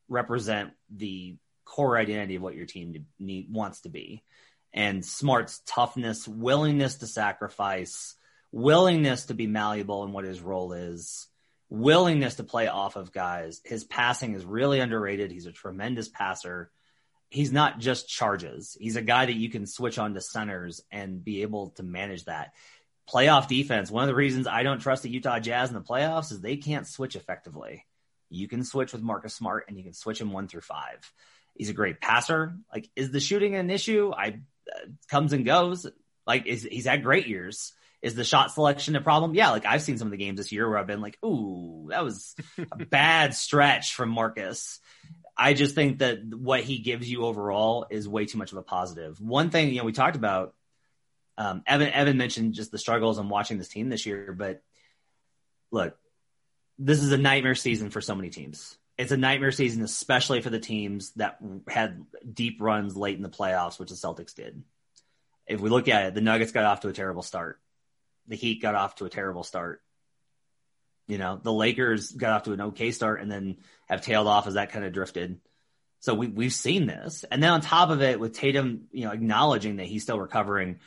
[0.08, 4.22] represent the core identity of what your team need, wants to be.
[4.72, 8.14] And Smart's toughness, willingness to sacrifice,
[8.52, 11.28] willingness to be malleable in what his role is,
[11.68, 13.60] willingness to play off of guys.
[13.64, 15.30] His passing is really underrated.
[15.30, 16.70] He's a tremendous passer
[17.30, 18.76] he's not just charges.
[18.78, 22.24] He's a guy that you can switch on to centers and be able to manage
[22.24, 22.52] that.
[23.08, 23.90] Playoff defense.
[23.90, 26.56] One of the reasons I don't trust the Utah Jazz in the playoffs is they
[26.56, 27.86] can't switch effectively.
[28.28, 31.12] You can switch with Marcus Smart and you can switch him one through five.
[31.54, 32.54] He's a great passer.
[32.72, 34.12] Like, is the shooting an issue?
[34.16, 34.40] I
[34.72, 35.86] uh, comes and goes.
[36.26, 37.72] Like, is he's had great years.
[38.02, 39.34] Is the shot selection a problem?
[39.34, 41.88] Yeah, like I've seen some of the games this year where I've been like, ooh,
[41.90, 42.34] that was
[42.72, 44.80] a bad stretch from Marcus.
[45.40, 48.62] I just think that what he gives you overall is way too much of a
[48.62, 49.18] positive.
[49.22, 50.54] One thing, you know, we talked about,
[51.38, 54.62] um, Evan, Evan mentioned just the struggles on watching this team this year, but
[55.70, 55.96] look,
[56.78, 58.76] this is a nightmare season for so many teams.
[58.98, 63.30] It's a nightmare season, especially for the teams that had deep runs late in the
[63.30, 64.62] playoffs, which the Celtics did.
[65.46, 67.58] If we look at it, the Nuggets got off to a terrible start.
[68.28, 69.80] The Heat got off to a terrible start.
[71.10, 74.46] You know, the Lakers got off to an okay start and then have tailed off
[74.46, 75.40] as that kind of drifted.
[76.00, 77.24] So we, we've seen this.
[77.30, 80.78] And then on top of it, with Tatum, you know, acknowledging that he's still recovering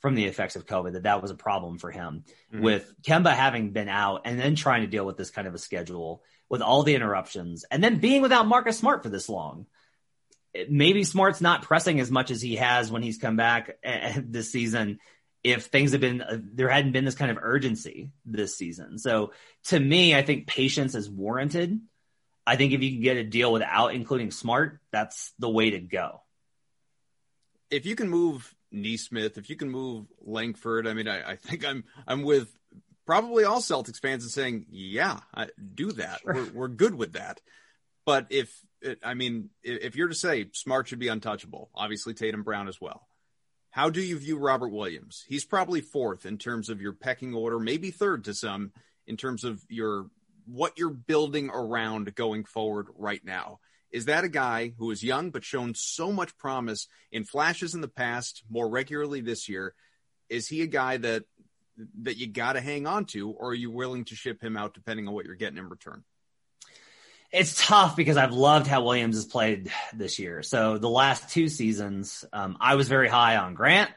[0.00, 2.24] from the effects of COVID, that that was a problem for him.
[2.52, 2.64] Mm-hmm.
[2.64, 5.58] With Kemba having been out and then trying to deal with this kind of a
[5.58, 9.66] schedule with all the interruptions and then being without Marcus Smart for this long.
[10.68, 13.76] Maybe Smart's not pressing as much as he has when he's come back
[14.16, 14.98] this season
[15.44, 18.98] if things have been uh, there hadn't been this kind of urgency this season.
[18.98, 19.32] So
[19.64, 21.80] to me, I think patience is warranted.
[22.46, 25.80] I think if you can get a deal without including Smart, that's the way to
[25.80, 26.22] go.
[27.70, 31.66] If you can move Nesmith, if you can move Langford, I mean, I, I think
[31.66, 32.48] I'm I'm with
[33.06, 36.20] probably all Celtics fans and saying, yeah, I, do that.
[36.20, 36.34] Sure.
[36.34, 37.40] We're, we're good with that.
[38.04, 38.54] But if
[39.02, 43.06] I mean, if you're to say Smart should be untouchable, obviously Tatum Brown as well.
[43.70, 45.24] How do you view Robert Williams?
[45.28, 48.72] He's probably fourth in terms of your pecking order, maybe third to some
[49.06, 50.06] in terms of your
[50.46, 53.60] what you're building around going forward right now.
[53.90, 57.80] Is that a guy who is young but shown so much promise in flashes in
[57.80, 59.74] the past, more regularly this year?
[60.28, 61.24] Is he a guy that
[62.02, 64.74] that you got to hang on to, or are you willing to ship him out
[64.74, 66.04] depending on what you're getting in return?
[67.30, 70.42] It's tough because I've loved how Williams has played this year.
[70.42, 73.90] So the last two seasons, um, I was very high on Grant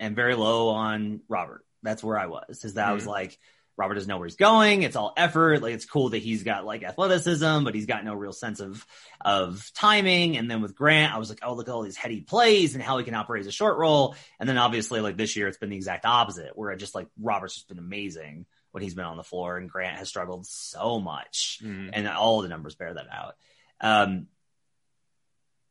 [0.00, 1.64] and very low on Robert.
[1.82, 2.64] That's where I was.
[2.64, 2.90] Is that mm-hmm.
[2.90, 3.38] I was like,
[3.76, 4.82] Robert doesn't know where he's going.
[4.82, 5.62] It's all effort.
[5.62, 8.84] Like it's cool that he's got like athleticism, but he's got no real sense of
[9.20, 10.36] of timing.
[10.36, 12.82] And then with Grant, I was like, oh, look at all these heady plays and
[12.82, 14.16] how he can operate as a short roll.
[14.40, 17.06] And then obviously like this year, it's been the exact opposite, where I just like
[17.20, 21.00] Robert's just been amazing when he's been on the floor, and Grant has struggled so
[21.00, 21.90] much, mm-hmm.
[21.92, 23.34] and all the numbers bear that out.
[23.80, 24.26] Um,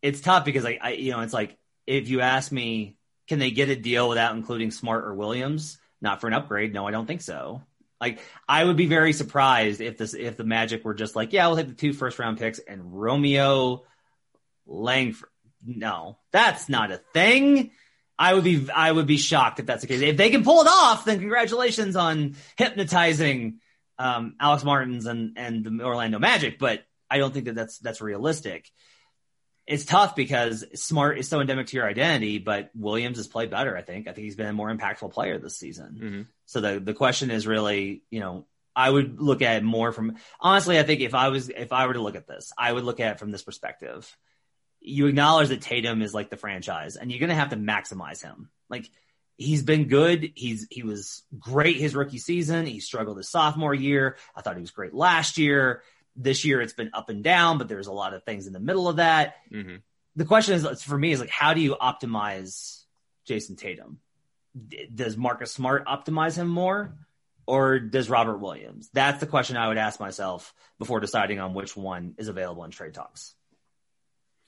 [0.01, 3.51] it's tough because I, I, you know, it's like if you ask me, can they
[3.51, 5.79] get a deal without including Smart or Williams?
[6.01, 6.73] Not for an upgrade.
[6.73, 7.61] No, I don't think so.
[7.99, 11.47] Like I would be very surprised if this if the Magic were just like, yeah,
[11.47, 13.83] we'll take the two first round picks and Romeo
[14.67, 15.29] Langford.
[15.65, 17.71] No, that's not a thing.
[18.19, 20.01] I would be I would be shocked if that's the case.
[20.01, 23.59] If they can pull it off, then congratulations on hypnotizing
[23.99, 26.57] um, Alex Martins and and the Orlando Magic.
[26.57, 28.69] But I don't think that that's that's realistic.
[29.67, 33.77] It's tough because Smart is so endemic to your identity, but Williams has played better.
[33.77, 34.07] I think.
[34.07, 35.99] I think he's been a more impactful player this season.
[36.01, 36.21] Mm-hmm.
[36.45, 40.15] So the the question is really, you know, I would look at it more from
[40.39, 40.79] honestly.
[40.79, 42.99] I think if I was if I were to look at this, I would look
[42.99, 44.17] at it from this perspective
[44.87, 48.21] you acknowledge that Tatum is like the franchise and you're going to have to maximize
[48.21, 48.49] him.
[48.69, 48.89] Like
[49.37, 50.31] he's been good.
[50.35, 52.65] He's he was great his rookie season.
[52.65, 54.17] He struggled his sophomore year.
[54.35, 55.83] I thought he was great last year.
[56.15, 58.59] This year it's been up and down, but there's a lot of things in the
[58.59, 59.35] middle of that.
[59.51, 59.77] Mm-hmm.
[60.15, 62.83] The question is for me is like how do you optimize
[63.27, 63.99] Jayson Tatum?
[64.93, 66.95] Does Marcus Smart optimize him more?
[67.45, 68.89] Or does Robert Williams?
[68.91, 72.71] That's the question I would ask myself before deciding on which one is available in
[72.71, 73.35] trade talks.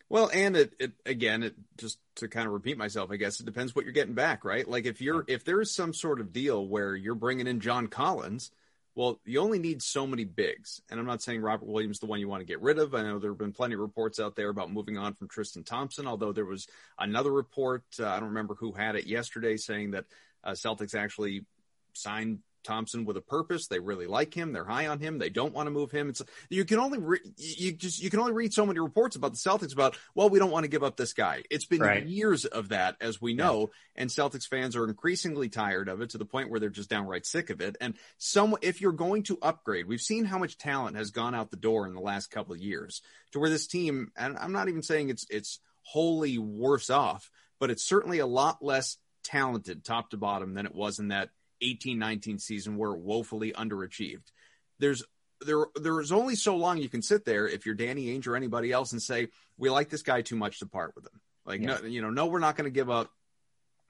[0.09, 3.45] Well, and it, it again, it just to kind of repeat myself, I guess it
[3.45, 4.67] depends what you're getting back, right?
[4.67, 7.87] Like if you're if there is some sort of deal where you're bringing in John
[7.87, 8.49] Collins,
[8.95, 10.81] well, you only need so many bigs.
[10.89, 12.95] And I'm not saying Robert Williams is the one you want to get rid of.
[12.95, 15.63] I know there have been plenty of reports out there about moving on from Tristan
[15.63, 16.67] Thompson, although there was
[16.97, 20.05] another report, uh, I don't remember who had it yesterday, saying that
[20.43, 21.45] uh, Celtics actually
[21.93, 23.67] signed Thompson with a purpose.
[23.67, 24.53] They really like him.
[24.53, 25.17] They're high on him.
[25.17, 26.09] They don't want to move him.
[26.09, 29.33] It's you can only re, you just you can only read so many reports about
[29.33, 31.43] the Celtics about well we don't want to give up this guy.
[31.49, 32.05] It's been right.
[32.05, 34.01] years of that as we know, yeah.
[34.01, 37.25] and Celtics fans are increasingly tired of it to the point where they're just downright
[37.25, 37.77] sick of it.
[37.81, 41.51] And some if you're going to upgrade, we've seen how much talent has gone out
[41.51, 44.69] the door in the last couple of years to where this team and I'm not
[44.69, 50.11] even saying it's it's wholly worse off, but it's certainly a lot less talented top
[50.11, 51.29] to bottom than it was in that
[51.61, 54.31] 18 19 season were woefully underachieved.
[54.79, 55.03] There's
[55.41, 58.71] there there's only so long you can sit there if you're Danny Ainge or anybody
[58.71, 61.21] else and say we like this guy too much to part with him.
[61.45, 61.77] Like yeah.
[61.81, 63.09] no, you know, no, we're not going to give up,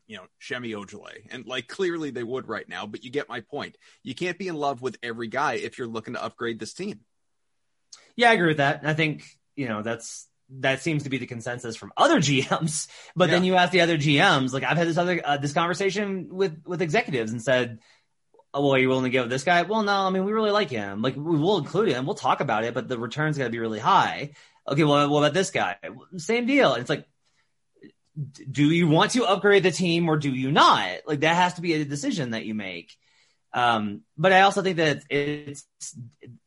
[0.08, 2.86] you know, Semi Ojeleye, and like clearly they would right now.
[2.86, 3.78] But you get my point.
[4.04, 7.02] You can't be in love with every guy if you're looking to upgrade this team.
[8.16, 8.82] Yeah, I agree with that.
[8.84, 9.24] I think
[9.56, 12.88] you know that's that seems to be the consensus from other GMs.
[13.16, 13.36] But yeah.
[13.36, 16.62] then you ask the other GMs, like I've had this other uh, this conversation with
[16.66, 17.80] with executives and said,
[18.54, 19.94] oh, "Well, are you willing to give this guy?" Well, no.
[19.94, 21.02] I mean, we really like him.
[21.02, 22.06] Like we will include him.
[22.06, 24.32] We'll talk about it, but the return's got to be really high.
[24.68, 25.78] Okay, well, what about this guy?
[26.18, 26.74] Same deal.
[26.74, 27.08] And it's like,
[28.52, 31.00] do you want to upgrade the team or do you not?
[31.08, 32.96] Like that has to be a decision that you make.
[33.54, 35.66] Um, but I also think that it's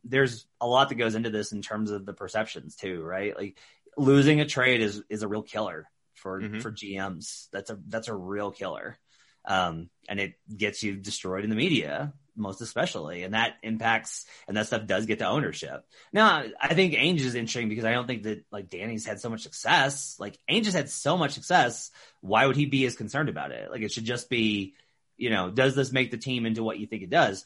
[0.04, 3.36] there's a lot that goes into this in terms of the perceptions too, right?
[3.36, 3.58] Like
[3.96, 6.60] losing a trade is is a real killer for mm-hmm.
[6.60, 7.48] for GMs.
[7.52, 8.98] That's a that's a real killer,
[9.44, 14.56] um, and it gets you destroyed in the media most especially, and that impacts and
[14.56, 15.84] that stuff does get to ownership.
[16.12, 19.28] Now, I think Ainge is interesting because I don't think that like Danny's had so
[19.28, 20.16] much success.
[20.18, 21.90] Like Ainge has had so much success.
[22.20, 23.70] Why would he be as concerned about it?
[23.70, 24.74] Like it should just be,
[25.16, 27.44] you know, does this make the team into what you think it does?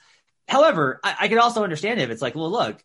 [0.49, 2.83] However, I, I could also understand if it's like, well, look,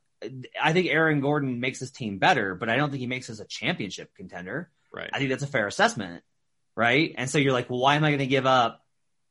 [0.61, 3.39] I think Aaron Gordon makes this team better, but I don't think he makes us
[3.39, 4.69] a championship contender.
[4.93, 5.09] Right.
[5.11, 6.23] I think that's a fair assessment.
[6.75, 7.13] Right.
[7.17, 8.85] And so you're like, well, why am I going to give up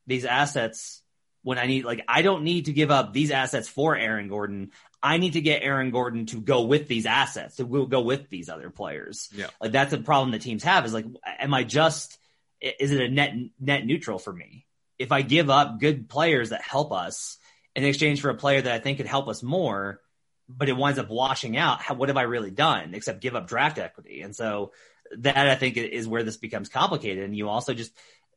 [0.05, 1.01] these assets
[1.43, 4.71] when I need, like, I don't need to give up these assets for Aaron Gordon.
[5.01, 8.49] I need to get Aaron Gordon to go with these assets, to go with these
[8.49, 9.29] other players.
[9.33, 9.47] Yeah.
[9.59, 12.17] Like, that's a problem that teams have is like, am I just,
[12.61, 14.67] is it a net, net neutral for me?
[14.99, 17.37] If I give up good players that help us
[17.75, 19.99] in exchange for a player that I think could help us more,
[20.57, 21.81] but it winds up washing out.
[21.81, 24.21] How, what have I really done except give up draft equity?
[24.21, 24.71] And so
[25.17, 27.23] that I think is where this becomes complicated.
[27.23, 27.91] And you also just,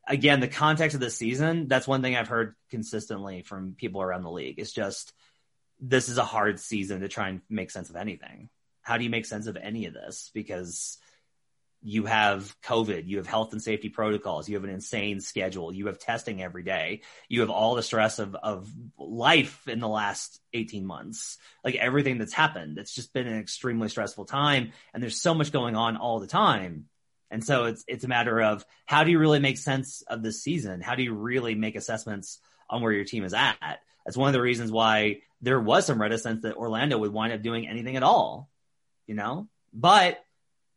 [0.07, 4.23] again, the context of the season, that's one thing I've heard consistently from people around
[4.23, 4.59] the league.
[4.59, 5.13] It's just,
[5.81, 8.49] this is a hard season to try and make sense of anything.
[8.83, 10.31] How do you make sense of any of this?
[10.35, 10.99] Because
[11.87, 15.87] you have COVID, you have health and safety protocols, you have an insane schedule, you
[15.89, 20.41] have testing every day, you have all the stress of, of life in the last
[20.55, 22.79] 18 months, like everything that's happened.
[22.79, 26.27] It's just been an extremely stressful time and there's so much going on all the
[26.27, 26.87] time.
[27.31, 30.43] And so it's, it's a matter of how do you really make sense of this
[30.43, 30.81] season?
[30.81, 32.39] How do you really make assessments
[32.71, 33.81] on where your team is at?
[34.07, 37.43] That's one of the reasons why there was some reticence that Orlando would wind up
[37.43, 38.49] doing anything at all,
[39.07, 40.25] you know, but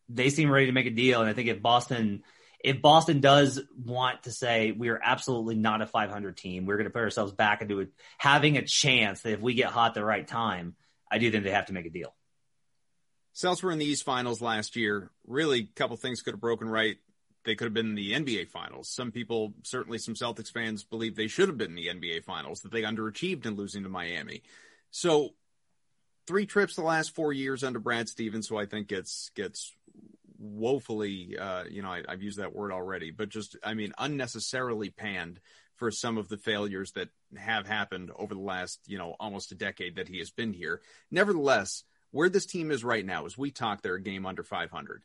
[0.10, 1.22] they seem ready to make a deal.
[1.22, 2.24] And I think if Boston,
[2.64, 6.86] if Boston does want to say we are absolutely not a 500 team, we're going
[6.86, 10.28] to put ourselves back into having a chance that if we get hot the right
[10.28, 10.76] time,
[11.10, 12.14] I do think they have to make a deal.
[13.36, 15.12] Celtics were in the East Finals last year.
[15.28, 16.98] Really, a couple things could have broken right.
[17.46, 18.90] They could have been in the NBA Finals.
[18.90, 22.62] Some people, certainly some Celtics fans, believe they should have been in the NBA Finals,
[22.62, 24.42] that they underachieved in losing to Miami.
[24.90, 25.36] So,
[26.26, 29.72] three trips the last four years under Brad Stevens, who I think gets gets
[30.40, 34.90] woefully, uh, you know, I, I've used that word already, but just, I mean, unnecessarily
[34.90, 35.40] panned
[35.78, 39.56] for some of the failures that have happened over the last, you know, almost a
[39.56, 40.82] decade that he has been here.
[41.12, 45.04] Nevertheless, where this team is right now, as we talk, they're a game under 500.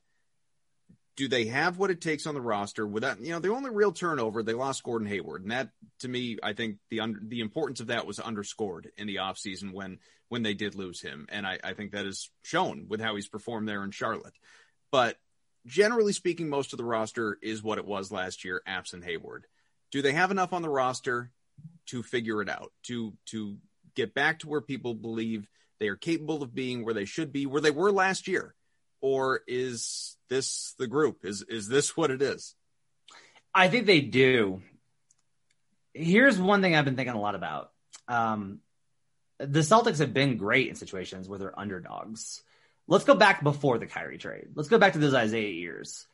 [1.14, 3.92] Do they have what it takes on the roster without, you know, the only real
[3.92, 5.42] turnover, they lost Gordon Hayward.
[5.42, 5.68] And that,
[6.00, 9.98] to me, I think the the importance of that was underscored in the offseason when,
[10.30, 11.26] when they did lose him.
[11.28, 14.32] And I, I think that is shown with how he's performed there in Charlotte.
[14.92, 15.16] But
[15.66, 19.46] generally speaking, most of the roster is what it was last year, absent Hayward.
[19.90, 21.32] do they have enough on the roster
[21.86, 23.56] to figure it out to to
[23.94, 25.48] get back to where people believe
[25.80, 28.54] they are capable of being where they should be where they were last year?
[29.00, 31.24] Or is this the group?
[31.24, 32.54] Is is this what it is?
[33.54, 34.62] I think they do.
[35.94, 37.70] Here's one thing i've been thinking a lot about.
[38.08, 38.60] Um,
[39.38, 42.42] the celtics have been great in situations where they're underdogs
[42.86, 46.06] let's go back before the Kyrie trade let's go back to those isaiah years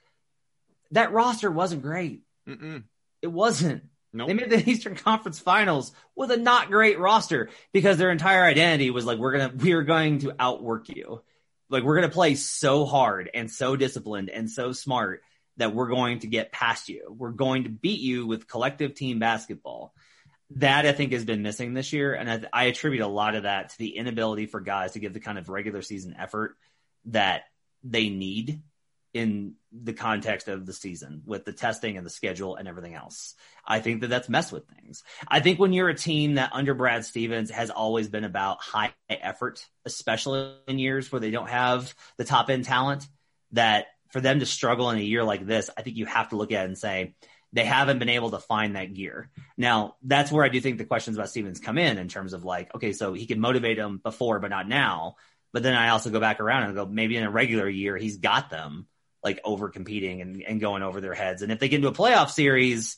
[0.92, 2.84] that roster wasn't great Mm-mm.
[3.22, 4.28] it wasn't Nope.
[4.28, 8.90] They made the Eastern Conference Finals with a not great roster because their entire identity
[8.90, 11.22] was like, we're gonna, we are going to outwork you.
[11.68, 15.22] Like we're gonna play so hard and so disciplined and so smart
[15.58, 17.14] that we're going to get past you.
[17.16, 19.92] We're going to beat you with collective team basketball.
[20.52, 23.42] That I think has been missing this year, and I, I attribute a lot of
[23.42, 26.56] that to the inability for guys to give the kind of regular season effort
[27.06, 27.42] that
[27.84, 28.62] they need
[29.14, 33.34] in the context of the season with the testing and the schedule and everything else.
[33.66, 35.02] I think that that's messed with things.
[35.26, 38.92] I think when you're a team that under Brad Stevens has always been about high
[39.08, 43.06] effort, especially in years where they don't have the top end talent,
[43.52, 46.36] that for them to struggle in a year like this, I think you have to
[46.36, 47.14] look at it and say,
[47.52, 49.30] they haven't been able to find that gear.
[49.56, 52.44] Now, that's where I do think the questions about Stevens come in, in terms of
[52.44, 55.16] like, okay, so he can motivate them before, but not now.
[55.52, 58.18] But then I also go back around and go, maybe in a regular year, he's
[58.18, 58.86] got them
[59.24, 61.42] like over competing and, and going over their heads.
[61.42, 62.96] And if they get into a playoff series,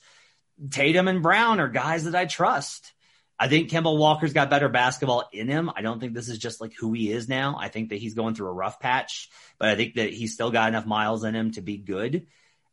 [0.70, 2.92] Tatum and Brown are guys that I trust.
[3.38, 5.70] I think Kemba Walker's got better basketball in him.
[5.74, 7.56] I don't think this is just like who he is now.
[7.58, 10.50] I think that he's going through a rough patch, but I think that he's still
[10.50, 12.26] got enough miles in him to be good.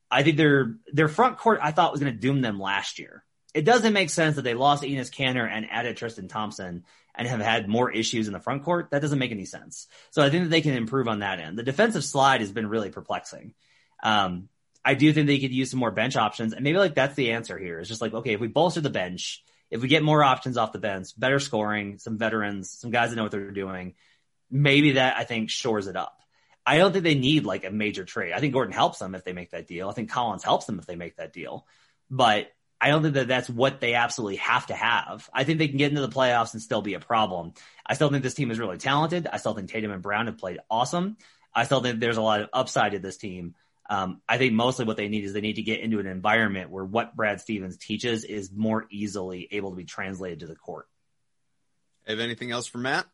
[0.09, 3.23] I think their their front court I thought was going to doom them last year.
[3.53, 6.83] It doesn't make sense that they lost Enes Kanter and added Tristan Thompson
[7.15, 8.89] and have had more issues in the front court.
[8.91, 9.87] That doesn't make any sense.
[10.11, 11.57] So I think that they can improve on that end.
[11.57, 13.53] The defensive slide has been really perplexing.
[14.03, 14.49] Um,
[14.85, 17.31] I do think they could use some more bench options, and maybe like that's the
[17.31, 17.79] answer here.
[17.79, 20.71] It's just like okay, if we bolster the bench, if we get more options off
[20.71, 23.95] the bench, better scoring, some veterans, some guys that know what they're doing,
[24.49, 26.16] maybe that I think shores it up.
[26.67, 28.33] I don't think they need like a major trade.
[28.33, 29.87] I think Gordon helps them if they make that deal.
[29.87, 31.65] I think Collins helps them if they make that deal.
[32.11, 32.51] But
[32.81, 35.29] I don't think that that's what they absolutely have to have.
[35.33, 37.53] I think they can get into the playoffs and still be a problem.
[37.85, 39.27] I still think this team is really talented.
[39.31, 41.15] I still think Tatum and Brown have played awesome.
[41.55, 43.55] I still think there's a lot of upside to this team.
[43.89, 46.69] Um, I think mostly what they need is they need to get into an environment
[46.69, 50.87] where what Brad Stevens teaches is more easily able to be translated to the court.
[52.05, 53.05] Have anything else for Matt?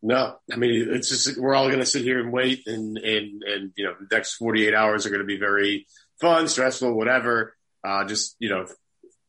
[0.00, 3.42] No, I mean it's just we're all going to sit here and wait, and and
[3.42, 5.86] and you know the next forty eight hours are going to be very
[6.20, 7.56] fun, stressful, whatever.
[7.82, 8.66] Uh, just you know,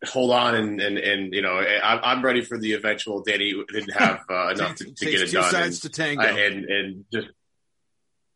[0.05, 3.23] hold on, and and and you know, I, I'm ready for the eventual.
[3.23, 6.23] Danny didn't have uh, enough to, to get it two done, sides and, to tango.
[6.23, 7.29] and and just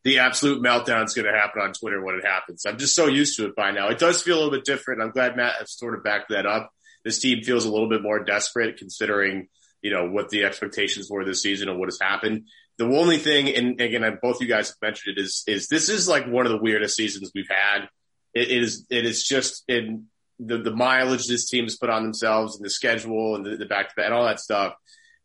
[0.04, 2.66] the absolute meltdown is going to happen on Twitter when it happens.
[2.66, 3.90] I'm just so used to it by now.
[3.90, 5.02] It does feel a little bit different.
[5.02, 6.72] I'm glad Matt has sort of backed that up.
[7.06, 9.48] This team feels a little bit more desperate considering
[9.84, 12.48] you know, what the expectations were this season and what has happened.
[12.78, 16.08] The only thing, and again, both you guys have mentioned it, is is this is
[16.08, 17.90] like one of the weirdest seasons we've had.
[18.34, 20.06] it is it is just in
[20.40, 23.90] the the mileage this team has put on themselves and the schedule and the, back
[23.90, 24.74] to back and all that stuff.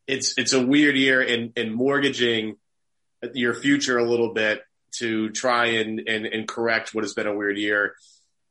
[0.06, 2.56] It's it's a weird year in in mortgaging
[3.32, 4.62] your future a little bit
[4.96, 7.94] to try and and, and correct what has been a weird year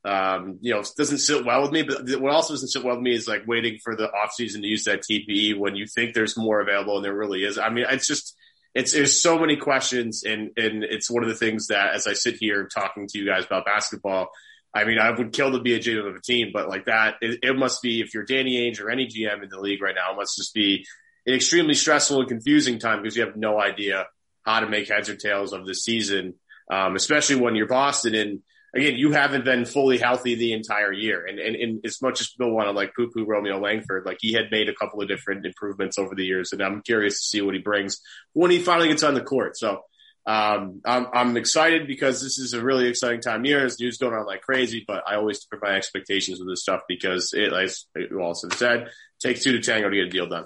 [0.06, 1.84] um, you know, doesn't sit well with me.
[1.84, 4.62] But what also doesn't sit well with me is like waiting for the off season
[4.62, 7.58] to use that TPE when you think there's more available and there really is.
[7.58, 8.36] I mean, it's just,
[8.74, 12.14] it's, there's so many questions and, and it's one of the things that as I
[12.14, 14.30] sit here talking to you guys about basketball,
[14.74, 17.16] I mean, I would kill to be a GM of a team, but like that,
[17.22, 19.96] it, it must be, if you're Danny Ainge or any GM in the league right
[19.96, 20.86] now, it must just be
[21.26, 24.06] an extremely stressful and confusing time because you have no idea
[24.44, 26.36] how to make heads or tails of the season.
[26.70, 28.40] Um, especially when you're Boston and,
[28.76, 31.26] again, you haven't been fully healthy the entire year.
[31.26, 34.18] And, and, and as much as people want to like poo poo Romeo Langford, like
[34.20, 36.52] he had made a couple of different improvements over the years.
[36.52, 38.00] And I'm curious to see what he brings
[38.34, 39.58] when he finally gets on the court.
[39.58, 39.84] So,
[40.28, 43.60] um, I'm, I'm excited because this is a really exciting time year.
[43.60, 46.82] There's news going on like crazy, but I always put my expectations with this stuff
[46.86, 48.90] because it, as Walson said,
[49.22, 50.44] takes two to tango to get a deal done.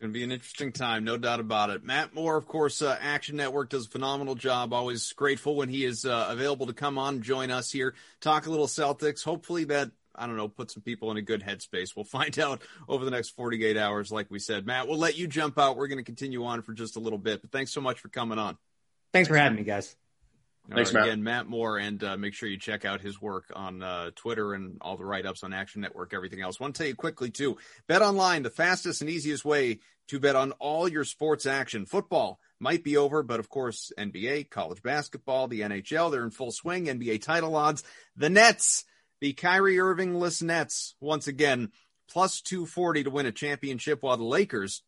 [0.00, 1.84] Going to be an interesting time, no doubt about it.
[1.84, 4.72] Matt Moore, of course, uh, Action Network does a phenomenal job.
[4.72, 8.46] Always grateful when he is uh, available to come on and join us here, talk
[8.46, 9.22] a little Celtics.
[9.22, 11.94] Hopefully that I don't know, put some people in a good headspace.
[11.94, 14.66] We'll find out over the next 48 hours, like we said.
[14.66, 15.76] Matt, we'll let you jump out.
[15.76, 18.08] We're going to continue on for just a little bit, but thanks so much for
[18.08, 18.56] coming on.
[19.12, 19.96] Thanks for having me, guys.
[20.74, 21.06] Thanks, Matt.
[21.06, 24.54] Again, Matt Moore, and uh, make sure you check out his work on uh, Twitter
[24.54, 26.60] and all the write ups on Action Network, everything else.
[26.60, 27.58] want to tell you quickly, too
[27.88, 31.86] Bet Online, the fastest and easiest way to bet on all your sports action.
[31.86, 36.52] Football might be over, but of course, NBA, college basketball, the NHL, they're in full
[36.52, 36.86] swing.
[36.86, 37.82] NBA title odds.
[38.16, 38.84] The Nets
[39.20, 41.70] The Kyrie Irving-less Nets, once again,
[42.08, 44.82] plus 240 to win a championship, while the Lakers,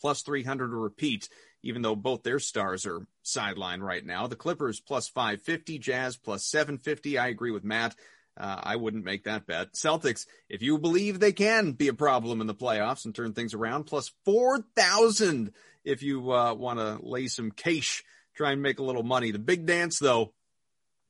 [0.00, 1.28] plus 300 to repeat,
[1.62, 4.26] even though both their stars are sidelined right now.
[4.26, 7.18] The Clippers, plus 550, Jazz, plus 750.
[7.18, 7.94] I agree with Matt.
[8.36, 9.74] Uh, I wouldn't make that bet.
[9.74, 13.54] Celtics, if you believe they can be a problem in the playoffs and turn things
[13.54, 15.52] around, plus 4,000
[15.84, 18.02] if you uh, want to lay some cash,
[18.34, 19.30] try and make a little money.
[19.30, 20.32] The big dance, though,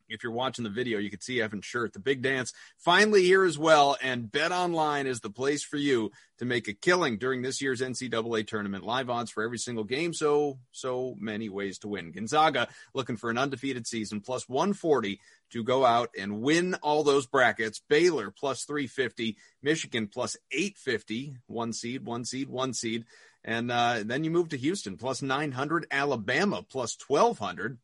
[0.08, 1.92] if you're watching the video, you can see Evan's shirt.
[1.92, 3.96] The big dance finally here as well.
[4.02, 7.80] And Bet Online is the place for you to make a killing during this year's
[7.80, 8.84] NCAA tournament.
[8.84, 10.12] Live odds for every single game.
[10.12, 12.12] So, so many ways to win.
[12.12, 17.26] Gonzaga looking for an undefeated season plus 140 to go out and win all those
[17.26, 17.80] brackets.
[17.88, 23.04] Baylor plus 350, Michigan plus 850, one seed, one seed, one seed.
[23.44, 27.78] And uh, then you move to Houston plus 900, Alabama plus 1200.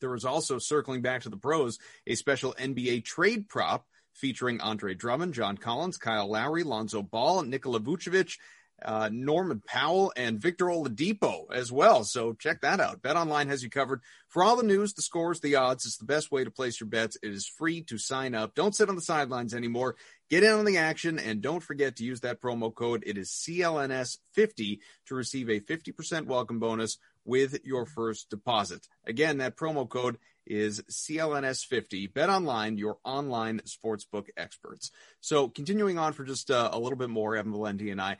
[0.00, 4.94] There was also circling back to the pros, a special NBA trade prop featuring Andre
[4.94, 8.36] Drummond, John Collins, Kyle Lowry, Lonzo Ball, Nikola Vucevic,
[8.84, 12.04] uh, Norman Powell, and Victor Oladipo as well.
[12.04, 13.02] So check that out.
[13.02, 15.84] Bet Online has you covered for all the news, the scores, the odds.
[15.84, 17.16] It's the best way to place your bets.
[17.22, 18.54] It is free to sign up.
[18.54, 19.96] Don't sit on the sidelines anymore.
[20.30, 23.02] Get in on the action and don't forget to use that promo code.
[23.06, 28.88] It is CLNS50 to receive a 50% welcome bonus with your first deposit.
[29.06, 30.16] Again, that promo code
[30.46, 32.12] is CLNS50.
[32.12, 34.90] Bet online, your online sportsbook experts.
[35.20, 38.16] So, continuing on for just uh, a little bit more, Evan Valenti and I.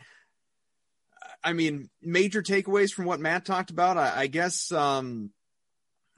[1.43, 3.97] I mean, major takeaways from what Matt talked about.
[3.97, 5.31] I, I guess um,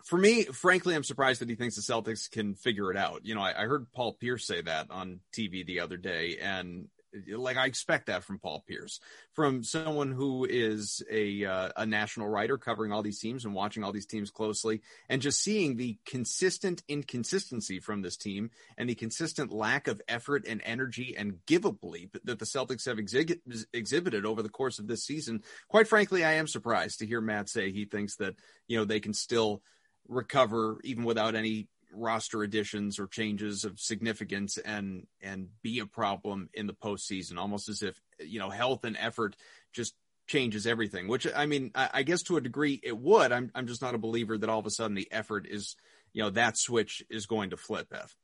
[0.05, 3.21] for me, frankly, I'm surprised that he thinks the Celtics can figure it out.
[3.25, 6.89] You know, I, I heard Paul Pierce say that on TV the other day, and
[7.29, 9.01] like I expect that from Paul Pierce,
[9.33, 13.85] from someone who is a uh, a national writer covering all these teams and watching
[13.85, 18.95] all these teams closely, and just seeing the consistent inconsistency from this team and the
[18.95, 23.41] consistent lack of effort and energy and give a bleep that the Celtics have exhi-
[23.73, 25.43] exhibited over the course of this season.
[25.69, 28.35] Quite frankly, I am surprised to hear Matt say he thinks that
[28.69, 29.63] you know they can still
[30.09, 36.49] recover even without any roster additions or changes of significance and and be a problem
[36.55, 39.37] in the postseason, almost as if you know health and effort
[39.73, 39.95] just
[40.27, 41.09] changes everything.
[41.09, 43.33] Which I mean, I, I guess to a degree it would.
[43.33, 45.77] I'm I'm just not a believer that all of a sudden the effort is
[46.13, 47.89] you know that switch is going to flip.
[47.93, 48.17] F.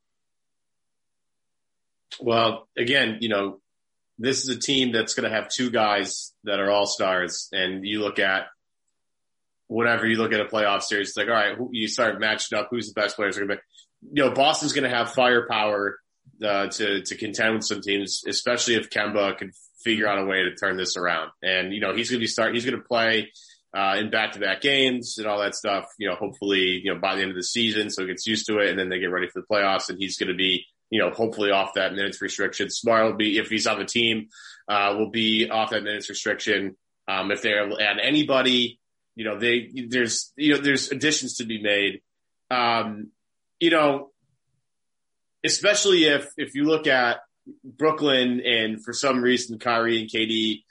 [2.20, 3.60] Well, again, you know,
[4.18, 7.84] this is a team that's going to have two guys that are all stars, and
[7.84, 8.46] you look at
[9.68, 12.68] whenever you look at a playoff series, it's like, all right, you start matching up
[12.70, 14.20] who's the best players are going to be.
[14.20, 15.98] You know, Boston's going to have firepower
[16.44, 19.52] uh, to to contend with some teams, especially if Kemba can
[19.82, 21.30] figure out a way to turn this around.
[21.42, 22.54] And you know, he's going to be start.
[22.54, 23.32] He's going to play
[23.74, 25.86] uh, in back to back games and all that stuff.
[25.98, 28.46] You know, hopefully, you know, by the end of the season, so he gets used
[28.46, 30.64] to it, and then they get ready for the playoffs, and he's going to be.
[30.88, 32.70] You know, hopefully off that minutes restriction.
[32.70, 34.28] Smart will be, if he's on the team,
[34.68, 36.76] uh, will be off that minutes restriction.
[37.08, 38.78] Um, if they're and anybody
[39.16, 42.02] you know, they there's you know there's additions to be made.
[42.50, 43.10] Um,
[43.58, 44.10] you know,
[45.42, 47.20] especially if if you look at
[47.64, 50.64] Brooklyn and for some reason Kyrie and KD,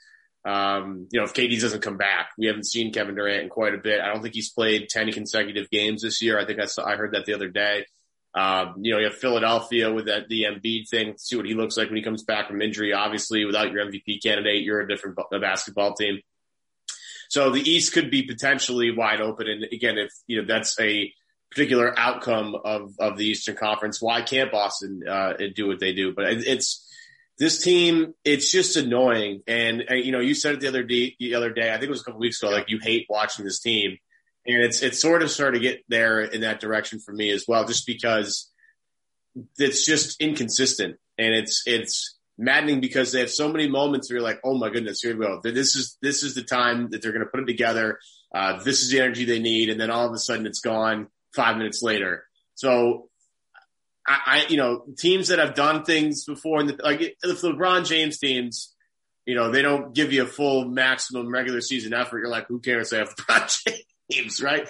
[0.48, 3.74] um, you know, if KD doesn't come back, we haven't seen Kevin Durant in quite
[3.74, 4.00] a bit.
[4.00, 6.38] I don't think he's played ten consecutive games this year.
[6.38, 7.84] I think I saw I heard that the other day.
[8.32, 11.14] Um, you know, you have Philadelphia with that the Embiid thing.
[11.18, 12.92] See what he looks like when he comes back from injury.
[12.92, 16.20] Obviously, without your MVP candidate, you're a different basketball team.
[17.36, 19.46] So the East could be potentially wide open.
[19.46, 21.12] And again, if you know that's a
[21.50, 26.14] particular outcome of of the Eastern Conference, why can't Boston uh, do what they do?
[26.14, 26.90] But it's
[27.38, 28.14] this team.
[28.24, 29.42] It's just annoying.
[29.46, 31.14] And uh, you know, you said it the other day.
[31.20, 32.50] The other day, I think it was a couple weeks ago.
[32.50, 33.98] Like you hate watching this team,
[34.46, 37.44] and it's it's sort of starting to get there in that direction for me as
[37.46, 38.50] well, just because
[39.58, 44.26] it's just inconsistent and it's it's maddening because they have so many moments where you're
[44.26, 45.40] like, oh my goodness, here we go.
[45.42, 47.98] This is this is the time that they're going to put it together.
[48.34, 51.08] Uh, this is the energy they need, and then all of a sudden it's gone
[51.34, 52.24] five minutes later.
[52.54, 53.08] So,
[54.06, 57.86] I, I you know teams that have done things before, in the, like the LeBron
[57.86, 58.74] James teams,
[59.24, 62.18] you know they don't give you a full maximum regular season effort.
[62.18, 62.90] You're like, who cares?
[62.90, 63.80] They have LeBron
[64.10, 64.68] James, right?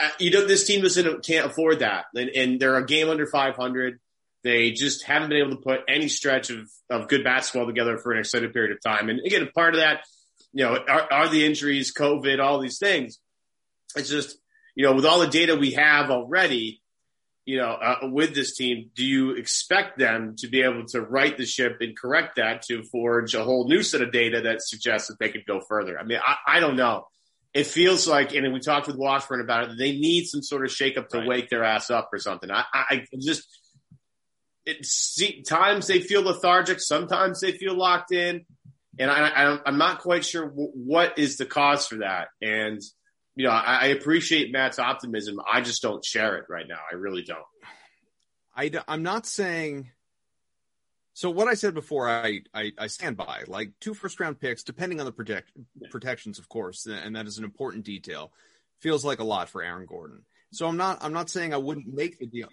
[0.00, 3.26] Uh, you know this team doesn't can't afford that, and, and they're a game under
[3.26, 4.00] 500.
[4.44, 8.12] They just haven't been able to put any stretch of, of good basketball together for
[8.12, 9.08] an extended period of time.
[9.08, 10.04] And again, part of that,
[10.52, 13.18] you know, are, are the injuries, COVID, all these things.
[13.96, 14.36] It's just,
[14.74, 16.82] you know, with all the data we have already,
[17.46, 21.36] you know, uh, with this team, do you expect them to be able to right
[21.36, 25.08] the ship and correct that to forge a whole new set of data that suggests
[25.08, 25.98] that they could go further?
[25.98, 27.06] I mean, I, I don't know.
[27.54, 30.70] It feels like, and we talked with Washburn about it, they need some sort of
[30.70, 31.28] shakeup to right.
[31.28, 32.50] wake their ass up or something.
[32.50, 33.46] I, I just,
[34.66, 38.44] it's times they feel lethargic, sometimes they feel locked in,
[38.98, 42.28] and I, I am not quite sure w- what is the cause for that.
[42.40, 42.80] And
[43.36, 45.40] you know, I, I, appreciate Matt's optimism.
[45.50, 46.78] I just don't share it right now.
[46.90, 47.42] I really don't.
[48.54, 49.90] I I'm not saying.
[51.14, 53.42] So what I said before, I, I, I stand by.
[53.46, 55.50] Like two first round picks, depending on the protect,
[55.90, 58.32] protections, of course, and that is an important detail.
[58.80, 60.24] Feels like a lot for Aaron Gordon.
[60.52, 62.48] So I'm not I'm not saying I wouldn't make the deal.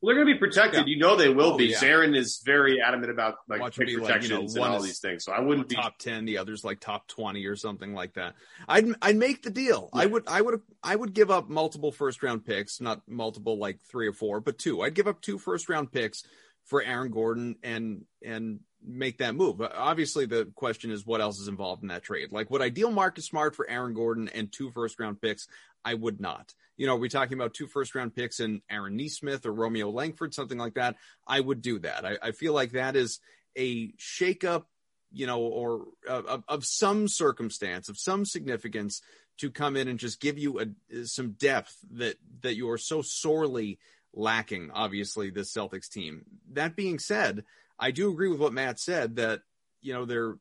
[0.00, 0.80] Well, they're going to be protected.
[0.80, 0.94] Yeah.
[0.94, 1.66] You know they will oh, be.
[1.66, 1.78] Yeah.
[1.82, 5.00] Aaron is very adamant about like Watch pick protections like, you know, and all these
[5.00, 5.24] things.
[5.24, 6.26] So I wouldn't be top ten.
[6.26, 8.34] The others like top twenty or something like that.
[8.68, 9.88] I'd I'd make the deal.
[9.94, 10.02] Yeah.
[10.02, 13.80] I would I would I would give up multiple first round picks, not multiple like
[13.90, 14.82] three or four, but two.
[14.82, 16.24] I'd give up two first round picks
[16.64, 19.60] for Aaron Gordon and and make that move.
[19.60, 22.32] Uh, obviously, the question is what else is involved in that trade.
[22.32, 25.48] Like, would I deal Marcus Smart for Aaron Gordon and two first round picks?
[25.86, 26.52] I would not.
[26.76, 29.88] You know, are we talking about two first round picks and Aaron Nesmith or Romeo
[29.88, 30.96] Langford, something like that?
[31.26, 32.04] I would do that.
[32.04, 33.20] I, I feel like that is
[33.56, 34.64] a shakeup,
[35.12, 39.00] you know, or of, of some circumstance, of some significance
[39.38, 43.00] to come in and just give you a, some depth that that you are so
[43.00, 43.78] sorely
[44.12, 44.70] lacking.
[44.74, 46.24] Obviously, this Celtics team.
[46.52, 47.44] That being said,
[47.78, 49.42] I do agree with what Matt said that
[49.80, 50.34] you know there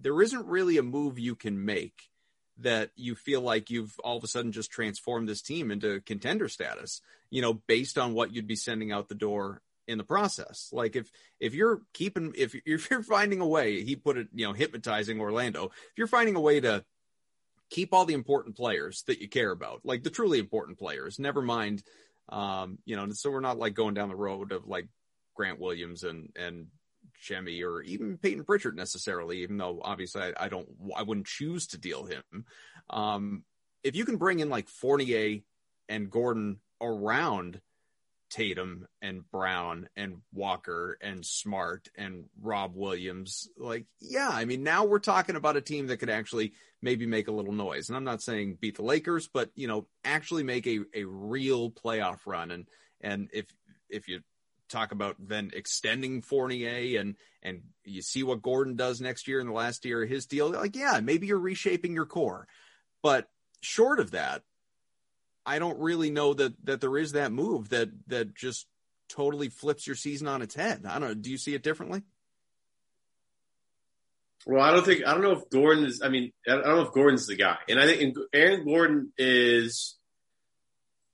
[0.00, 2.10] there isn't really a move you can make
[2.58, 6.48] that you feel like you've all of a sudden just transformed this team into contender
[6.48, 10.70] status, you know, based on what you'd be sending out the door in the process.
[10.72, 14.46] Like if if you're keeping if if you're finding a way, he put it, you
[14.46, 15.66] know, hypnotizing Orlando.
[15.66, 16.84] If you're finding a way to
[17.68, 21.42] keep all the important players that you care about, like the truly important players, never
[21.42, 21.82] mind
[22.28, 24.88] um, you know, so we're not like going down the road of like
[25.34, 26.66] Grant Williams and and
[27.20, 31.68] Semi or even Payton Pritchard necessarily, even though obviously I, I, don't, I wouldn't choose
[31.68, 32.22] to deal him.
[32.90, 33.44] Um,
[33.82, 35.40] if you can bring in like Fournier
[35.88, 37.60] and Gordon around
[38.28, 44.84] Tatum and Brown and Walker and Smart and Rob Williams, like, yeah, I mean, now
[44.84, 46.52] we're talking about a team that could actually
[46.82, 47.88] maybe make a little noise.
[47.88, 51.70] And I'm not saying beat the Lakers, but you know, actually make a, a real
[51.70, 52.50] playoff run.
[52.50, 52.66] And,
[53.00, 53.46] and if,
[53.88, 54.20] if you
[54.68, 59.46] talk about then extending Fournier and and you see what Gordon does next year in
[59.46, 60.50] the last year of his deal.
[60.50, 62.48] Like, yeah, maybe you're reshaping your core,
[63.02, 63.28] but
[63.60, 64.42] short of that,
[65.44, 68.66] I don't really know that that there is that move that that just
[69.08, 70.84] totally flips your season on its head.
[70.86, 71.14] I don't know.
[71.14, 72.02] Do you see it differently?
[74.44, 76.02] Well, I don't think I don't know if Gordon is.
[76.04, 79.96] I mean, I don't know if Gordon's the guy, and I think Aaron Gordon is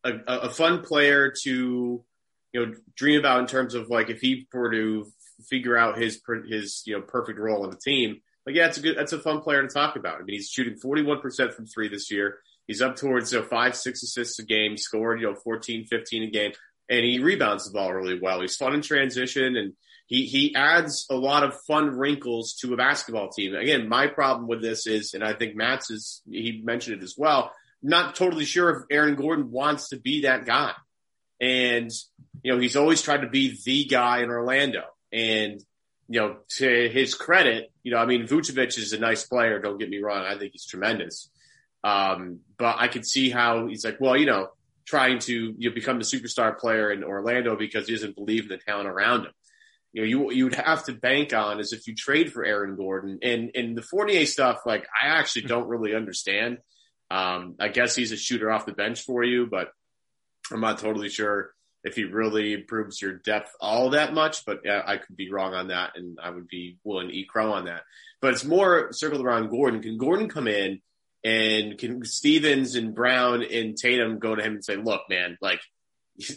[0.05, 2.05] a, a fun player to
[2.53, 5.07] you know dream about in terms of like if he were to
[5.48, 8.20] figure out his his you know perfect role on the team.
[8.46, 10.16] Like yeah, it's a good that's a fun player to talk about.
[10.16, 12.38] I mean, he's shooting 41% from three this year.
[12.66, 14.76] He's up towards you know five six assists a game.
[14.76, 16.53] Scored you know 14 15 a game,
[16.88, 18.40] and he rebounds the ball really well.
[18.40, 19.74] He's fun in transition and.
[20.09, 23.55] He, he adds a lot of fun wrinkles to a basketball team.
[23.55, 27.14] Again, my problem with this is, and I think Matt's is, he mentioned it as
[27.16, 27.50] well,
[27.82, 30.72] not totally sure if Aaron Gordon wants to be that guy.
[31.43, 31.90] And,
[32.43, 34.84] you know, he's always tried to be the guy in Orlando.
[35.12, 35.61] And,
[36.09, 39.59] you know, to his credit, you know, I mean, Vucevic is a nice player.
[39.59, 40.24] Don't get me wrong.
[40.24, 41.28] I think he's tremendous.
[41.82, 44.51] Um, but I could see how he's like, well, you know,
[44.86, 48.49] trying to you know, become the superstar player in Orlando because he doesn't believe in
[48.49, 49.32] the talent around him.
[49.93, 52.76] You know, you you would have to bank on is if you trade for Aaron
[52.76, 54.61] Gordon and and the Fournier stuff.
[54.64, 56.59] Like, I actually don't really understand.
[57.11, 59.68] Um, I guess he's a shooter off the bench for you, but
[60.53, 61.53] I'm not totally sure
[61.84, 65.68] if he really improves your depth all that much, but I could be wrong on
[65.68, 67.82] that, and I would be willing to eat crow on that.
[68.20, 69.82] But it's more circled around Gordon.
[69.82, 70.80] Can Gordon come in
[71.24, 75.61] and can Stevens and Brown and Tatum go to him and say, "Look, man, like."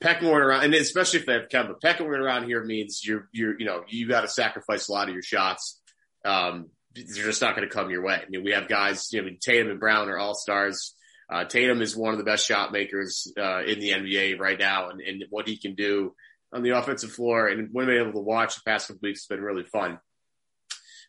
[0.00, 3.66] pecking around, and especially if they have Kemba, pecking around here means you're, you're, you
[3.66, 5.80] know, you got to sacrifice a lot of your shots.
[6.24, 8.14] Um, they're just not going to come your way.
[8.14, 10.94] I mean, we have guys, you know, Tatum and Brown are all stars.
[11.28, 14.90] Uh, Tatum is one of the best shot makers uh, in the NBA right now,
[14.90, 16.14] and, and, what he can do
[16.52, 19.36] on the offensive floor, and when we're able to watch the past couple weeks, has
[19.36, 19.98] been really fun.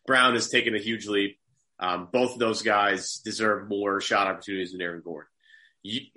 [0.06, 1.38] Brown has taken a huge leap.
[1.78, 5.28] Um, both of those guys deserve more shot opportunities than Aaron Gordon.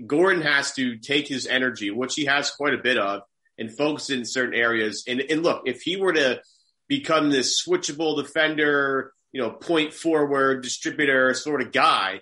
[0.08, 3.22] Gordon has to take his energy, which he has quite a bit of,
[3.60, 5.04] and focus in certain areas.
[5.08, 6.42] And, and look, if he were to
[6.88, 12.22] become this switchable defender, you know, point forward distributor sort of guy,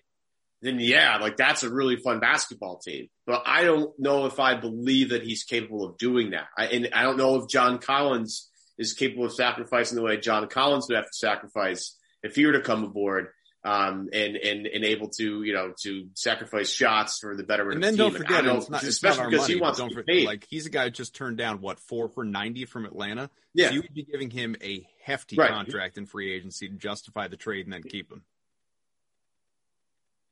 [0.61, 3.07] then yeah, like that's a really fun basketball team.
[3.25, 6.47] But I don't know if I believe that he's capable of doing that.
[6.57, 10.47] I, and I don't know if John Collins is capable of sacrificing the way John
[10.47, 13.27] Collins would have to sacrifice if he were to come aboard.
[13.65, 17.75] um, and and and able to you know to sacrifice shots for the betterment.
[17.75, 18.27] And then of don't the team.
[18.27, 19.95] forget, And I it's know- not, it's especially not because money, he wants don't to
[19.95, 23.29] forget, like he's a guy who just turned down what four for ninety from Atlanta.
[23.53, 23.67] Yeah.
[23.69, 25.49] so you would be giving him a hefty Right.
[25.49, 28.23] contract in free agency to justify the trade and then keep him.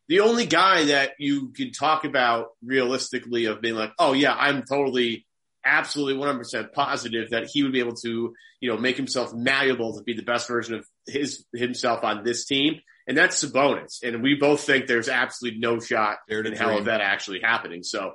[0.08, 4.64] The only guy that you can talk about realistically of being like, oh yeah, I'm
[4.64, 5.26] totally,
[5.66, 10.04] absolutely 100% positive that he would be able to, you know, make himself malleable to
[10.04, 12.80] be the best version of his himself on this team.
[13.08, 14.04] And that's Sabonis.
[14.04, 17.84] And we both think there's absolutely no shot in hell of that actually happening.
[17.84, 18.14] So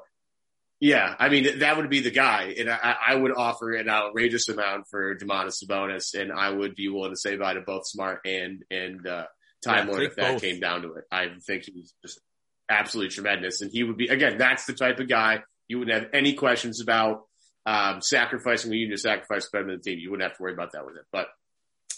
[0.82, 2.56] yeah, I mean, that would be the guy.
[2.58, 6.20] And I, I would offer an outrageous amount for Domantas Sabonis.
[6.20, 9.26] And I would be willing to say bye to both Smart and, and, uh,
[9.64, 10.42] Time Yeah, Lord if that both.
[10.42, 11.04] came down to it.
[11.10, 12.20] I think he's just
[12.68, 13.60] absolutely tremendous.
[13.60, 16.80] And he would be, again, that's the type of guy you wouldn't have any questions
[16.80, 17.22] about,
[17.64, 19.98] um, sacrificing, you need to sacrifice better than the team.
[19.98, 21.04] You wouldn't have to worry about that with it.
[21.12, 21.28] But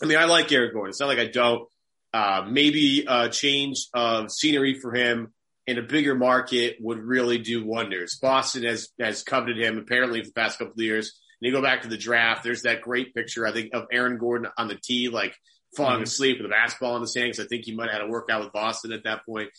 [0.02, 0.90] I mean, I like Eric Gordon.
[0.90, 1.68] It's not like I don't.
[2.12, 5.32] Uh, maybe a change of scenery for him
[5.66, 8.18] in a bigger market would really do wonders.
[8.20, 11.18] Boston has, has coveted him apparently for the past couple of years.
[11.40, 14.18] And you go back to the draft, there's that great picture, I think, of Aaron
[14.18, 15.34] Gordon on the tee, like
[15.76, 16.04] falling Mhm.
[16.04, 17.40] asleep with a basketball in his hands.
[17.40, 19.50] I think he might have had a workout with Boston at that point.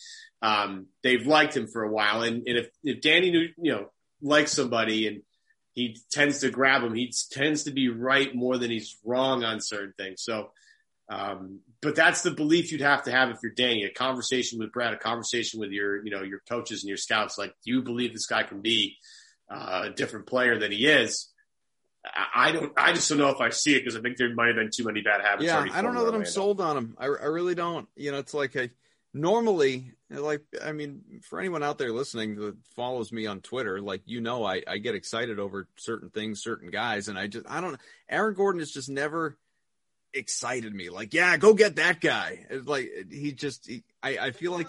[0.42, 2.22] Um, they've liked him for a while.
[2.22, 5.22] And, and if, if Danny, knew, you know, likes somebody and
[5.72, 9.60] he tends to grab him, he tends to be right more than he's wrong on
[9.60, 10.22] certain things.
[10.22, 10.52] So,
[11.08, 13.84] um, but that's the belief you'd have to have if you're Danny.
[13.84, 17.38] A conversation with Brad, a conversation with your, you know, your coaches and your scouts.
[17.38, 18.96] Like, do you believe this guy can be
[19.50, 21.32] uh, a different player than he is?
[22.34, 22.72] I, don't.
[22.76, 24.70] I just don't know if I see it because I think there might have been
[24.72, 25.46] too many bad habits.
[25.46, 26.96] Yeah, I don't know that I'm sold on him.
[26.98, 27.88] I, I really don't.
[27.96, 28.70] You know, it's like a
[29.12, 30.42] normally like.
[30.64, 34.44] I mean, for anyone out there listening that follows me on Twitter, like you know,
[34.44, 37.80] I I get excited over certain things, certain guys, and I just I don't.
[38.08, 39.36] Aaron Gordon has just never
[40.12, 40.90] excited me.
[40.90, 42.46] Like, yeah, go get that guy.
[42.50, 43.66] It's like he just.
[43.66, 44.68] He, I I feel like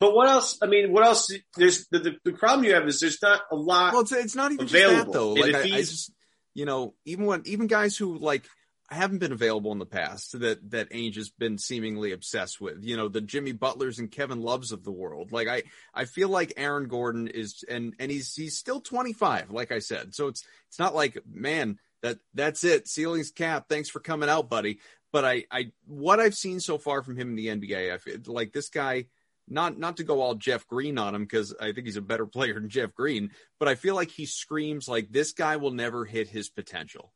[0.00, 0.58] But what else?
[0.62, 1.30] I mean, what else?
[1.56, 3.92] There's the, the, the problem you have is there's not a lot.
[3.92, 5.12] Well, it's, it's not even just that available.
[5.12, 5.32] though.
[5.32, 6.12] Like I, I just,
[6.54, 8.44] you know, even when even guys who like
[8.90, 12.96] haven't been available in the past that that Ainge has been seemingly obsessed with, you
[12.96, 15.32] know, the Jimmy Butlers and Kevin Loves of the world.
[15.32, 19.72] Like I, I feel like Aaron Gordon is, and and he's he's still 25, like
[19.72, 20.14] I said.
[20.14, 23.66] So it's it's not like man that that's it, ceilings cap.
[23.68, 24.78] Thanks for coming out, buddy.
[25.12, 28.18] But I, I what I've seen so far from him in the NBA, I feel
[28.26, 29.06] like this guy
[29.50, 32.26] not not to go all Jeff Green on him because I think he's a better
[32.26, 36.04] player than Jeff Green, but I feel like he screams like this guy will never
[36.04, 37.12] hit his potential.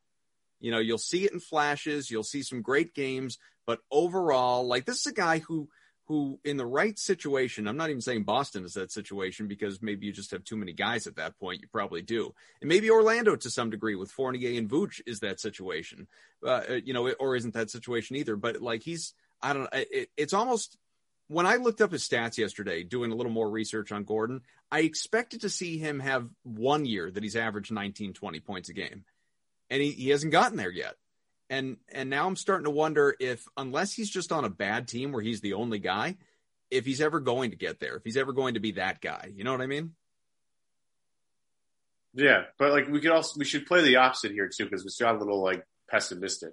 [0.60, 4.84] You know, you'll see it in flashes, you'll see some great games, but overall, like
[4.84, 5.68] this is a guy who
[6.06, 10.06] who in the right situation, I'm not even saying Boston is that situation because maybe
[10.06, 11.62] you just have too many guys at that point.
[11.62, 12.34] You probably do.
[12.60, 16.08] And maybe Orlando to some degree with Fournier and Vooch is that situation.
[16.44, 20.10] Uh, you know, or isn't that situation either, but like he's I don't know, it,
[20.16, 20.76] it's almost
[21.32, 24.80] when I looked up his stats yesterday, doing a little more research on Gordon, I
[24.80, 29.04] expected to see him have one year that he's averaged 19, 20 points a game.
[29.70, 30.94] And he, he hasn't gotten there yet.
[31.48, 35.12] And and now I'm starting to wonder if unless he's just on a bad team
[35.12, 36.16] where he's the only guy,
[36.70, 39.30] if he's ever going to get there, if he's ever going to be that guy.
[39.34, 39.92] You know what I mean?
[42.14, 44.90] Yeah, but like we could also we should play the opposite here too because we
[44.90, 46.52] still a little like pessimistic.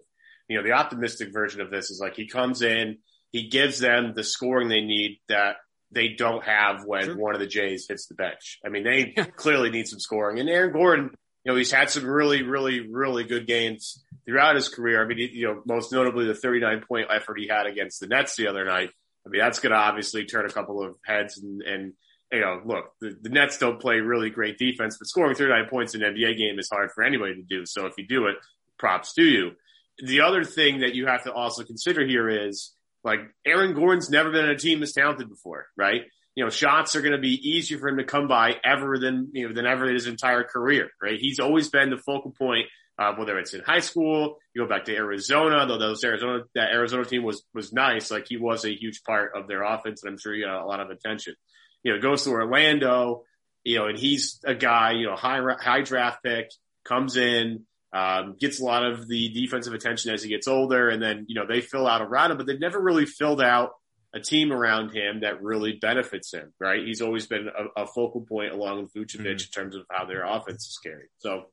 [0.49, 2.97] You know, the optimistic version of this is like he comes in,
[3.31, 5.57] he gives them the scoring they need that
[5.91, 7.17] they don't have when Sure.
[7.17, 8.59] one of the Jays hits the bench.
[8.65, 10.39] I mean, they clearly need some scoring.
[10.39, 11.11] And Aaron Gordon,
[11.43, 15.01] you know, he's had some really, really, really good games throughout his career.
[15.03, 18.07] I mean, he- you know, most notably the 39 point effort he had against the
[18.07, 18.91] Nets the other night.
[19.25, 21.93] I mean, that's going to obviously turn a couple of heads and, and
[22.31, 25.95] you know, look, the, the Nets don't play really great defense, but scoring 39 points
[25.95, 27.65] in an NBA game is hard for anybody to do.
[27.65, 28.35] So if you do it,
[28.77, 29.51] props to you.
[29.97, 32.71] The other thing that you have to also consider here is
[33.03, 36.01] like Aaron Gordon's never been on a team this talented before, right?
[36.35, 39.29] You know, shots are going to be easier for him to come by ever than,
[39.33, 41.19] you know, than ever in his entire career, right?
[41.19, 44.85] He's always been the focal point, uh, whether it's in high school, you go back
[44.85, 48.11] to Arizona, though those Arizona, that Arizona team was, was nice.
[48.11, 50.65] Like he was a huge part of their offense and I'm sure he got a
[50.65, 51.35] lot of attention
[51.83, 53.23] you know, goes to Orlando,
[53.63, 56.49] you know, and he's a guy, you know, high, high draft pick,
[56.85, 60.89] comes in, um, gets a lot of the defensive attention as he gets older.
[60.89, 63.71] And then, you know, they fill out around him, but they've never really filled out
[64.13, 66.83] a team around him that really benefits him, right?
[66.85, 69.31] He's always been a, a focal point along with Vucevic Mhm.
[69.31, 71.09] in terms of how their offense is carried.
[71.17, 71.45] So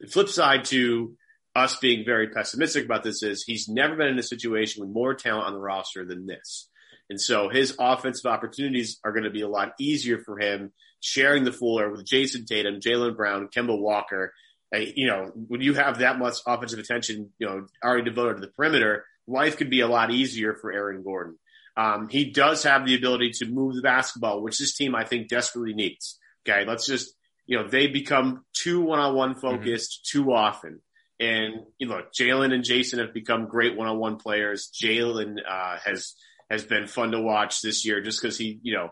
[0.00, 1.16] the flip side to
[1.54, 5.14] us being very pessimistic about this is he's never been in a situation with more
[5.14, 6.68] talent on the roster than this.
[7.08, 11.44] And so his offensive opportunities are going to be a lot easier for him sharing
[11.44, 14.32] the floor with Jayson Tatum, Jaylen Brown, Kemba Walker.
[14.80, 18.52] You know, when you have that much offensive attention, you know, already devoted to the
[18.52, 21.38] perimeter, life could be a lot easier for Aaron Gordon.
[21.76, 25.28] Um, he does have the ability to move the basketball, which this team I think
[25.28, 26.18] desperately needs.
[26.46, 27.14] Okay, let's just
[27.46, 30.24] you know they become too one-on-one focused mm-hmm.
[30.24, 30.80] too often.
[31.20, 34.70] And you know, Jaylen and Jayson have become great one-on-one players.
[34.72, 36.14] Jaylen uh, has
[36.50, 38.90] has been fun to watch this year just because he, you know,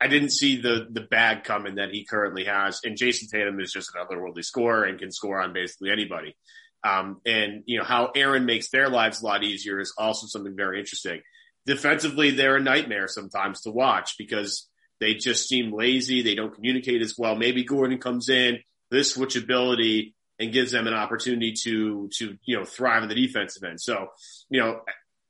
[0.00, 2.80] I, didn't see the the bag coming that he currently has.
[2.82, 6.36] And Jayson Tatum is just an otherworldly scorer and can score on basically anybody.
[6.82, 10.56] Um, and you know how Aaron makes their lives a lot easier is also something
[10.56, 11.20] very interesting.
[11.66, 14.68] Defensively, they're a nightmare sometimes to watch because
[14.98, 16.22] they just seem lazy.
[16.22, 17.34] They don't communicate as well.
[17.34, 18.60] Maybe Gordon comes in,
[18.90, 23.62] this switchability and gives them an opportunity to, to, you know, thrive in the defensive
[23.62, 23.80] end.
[23.80, 24.08] So,
[24.48, 24.80] you know,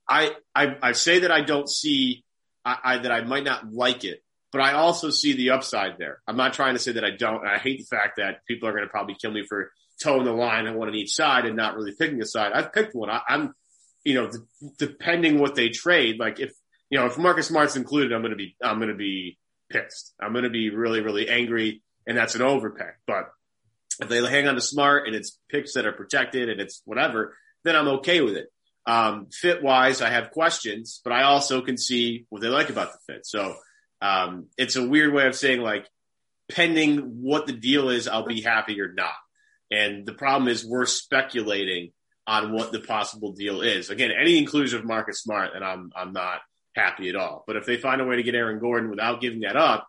[0.08, 2.24] I, I, I say that I don't see,
[2.64, 4.22] I, I, that I might not like it,
[4.52, 6.20] but I also see the upside there.
[6.26, 7.46] I'm not trying to say that I don't.
[7.46, 9.70] I hate the fact that people are going to probably kill me for
[10.02, 12.52] toeing the line and one on each side and not really picking a side.
[12.52, 13.10] I've picked one.
[13.10, 13.54] I, am
[14.04, 16.52] you know, d- depending what they trade, like if,
[16.88, 19.38] you know, if Marcus Smart's included, I'm going to be, I'm going to be
[19.70, 20.14] pissed.
[20.20, 22.92] I'm going to be really, really angry and that's an overpick.
[23.06, 23.30] But
[24.00, 27.36] if they hang on to smart and it's picks that are protected and it's whatever,
[27.64, 28.48] then I'm okay with it.
[28.86, 32.92] Um, fit wise, I have questions, but I also can see what they like about
[32.92, 33.26] the fit.
[33.26, 33.54] So,
[34.00, 35.88] um, it's a weird way of saying like,
[36.50, 39.14] pending what the deal is, I'll be happy or not.
[39.70, 41.92] And the problem is we're speculating
[42.26, 43.88] on what the possible deal is.
[43.88, 46.40] Again, any inclusion of Marcus Smart, and I'm, I'm not
[46.74, 47.44] happy at all.
[47.46, 49.88] But if they find a way to get Aaron Gordon without giving that up,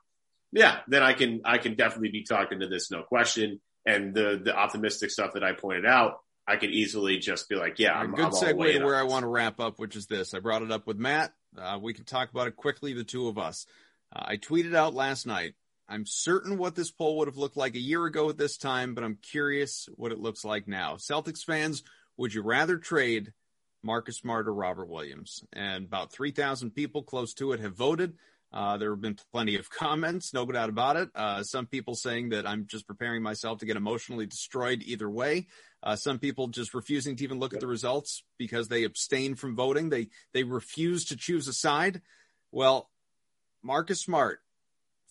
[0.52, 4.40] yeah, then I can, I can definitely be talking to this, no question and the
[4.44, 8.14] the optimistic stuff that I pointed out, I could easily just be like, yeah, I'm,
[8.14, 10.34] good I'm segue to where I want to wrap up, which is this.
[10.34, 11.34] I brought it up with Matt.
[11.58, 13.66] Uh, we can talk about it quickly, the two of us.
[14.14, 15.54] Uh, I tweeted out last night.
[15.88, 18.96] I'm certain what this poll would have looked like a year ago at this time,
[18.96, 20.96] but I'm curious what it looks like now.
[20.96, 21.84] Celtics fans,
[22.16, 23.34] would you rather trade
[23.84, 25.44] Marcus Smart or Robert Williams?
[25.52, 28.14] And about 3,000 people close to it have voted.
[28.54, 31.10] Uh, there have been plenty of comments, no doubt about it.
[31.16, 35.48] Uh, some people saying that I'm just preparing myself to get emotionally destroyed either way.
[35.84, 39.56] Uh, some people just refusing to even look at the results because they abstain from
[39.56, 39.90] voting.
[39.90, 42.02] They they refuse to choose a side.
[42.52, 42.91] Well,
[43.64, 44.40] Marcus Smart,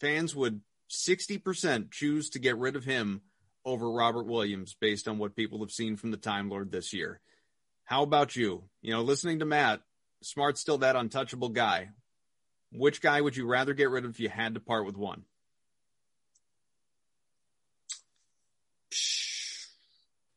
[0.00, 3.22] fans would 60% choose to get rid of him
[3.64, 7.20] over Robert Williams based on what people have seen from the Time Lord this year.
[7.84, 8.64] How about you?
[8.82, 9.80] You know, listening to Matt,
[10.22, 11.90] Smart's still that untouchable guy.
[12.72, 15.24] Which guy would you rather get rid of if you had to part with one?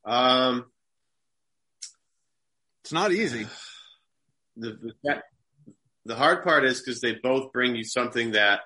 [0.05, 0.66] Um,
[2.84, 3.47] it's not easy.
[4.55, 5.24] The the,
[6.06, 8.62] the hard part is because they both bring you something that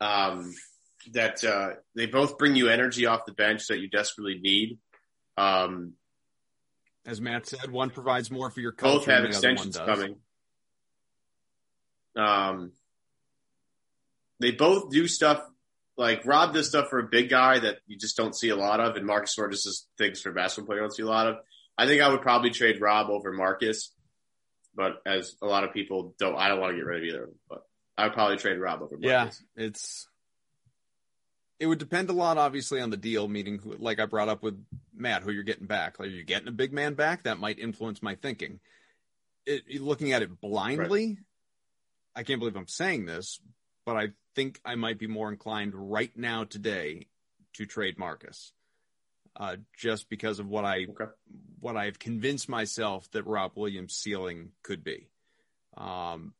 [0.00, 0.52] um,
[1.12, 4.78] that uh, they both bring you energy off the bench that you desperately need.
[5.36, 5.94] Um,
[7.06, 8.98] As Matt said, one provides more for your culture.
[8.98, 10.16] Both have extensions coming.
[12.14, 12.72] Um,
[14.38, 15.42] they both do stuff
[15.96, 18.80] like Rob does stuff for a big guy that you just don't see a lot
[18.80, 21.28] of, and Marcus Smart does things for a basketball player you don't see a lot
[21.28, 21.36] of.
[21.78, 23.92] I think I would probably trade Rob over Marcus,
[24.74, 27.22] but as a lot of people don't, I don't want to get rid of either
[27.24, 27.38] of them.
[27.48, 27.66] But
[27.96, 29.42] I would probably trade Rob over Marcus.
[29.56, 30.08] Yeah, it's
[31.58, 33.28] it would depend a lot, obviously, on the deal.
[33.28, 34.62] Meaning, like I brought up with
[34.94, 35.98] Matt, who you're getting back.
[35.98, 37.24] Like, you're getting a big man back.
[37.24, 38.60] That might influence my thinking.
[39.46, 41.16] It, looking at it blindly, right.
[42.14, 43.40] I can't believe I'm saying this,
[43.84, 47.06] but I think I might be more inclined right now today
[47.54, 48.52] to trade Marcus,
[49.36, 51.10] uh, just because of what I okay.
[51.60, 55.08] what I've convinced myself that Rob Williams' ceiling could be.
[55.76, 56.34] Um,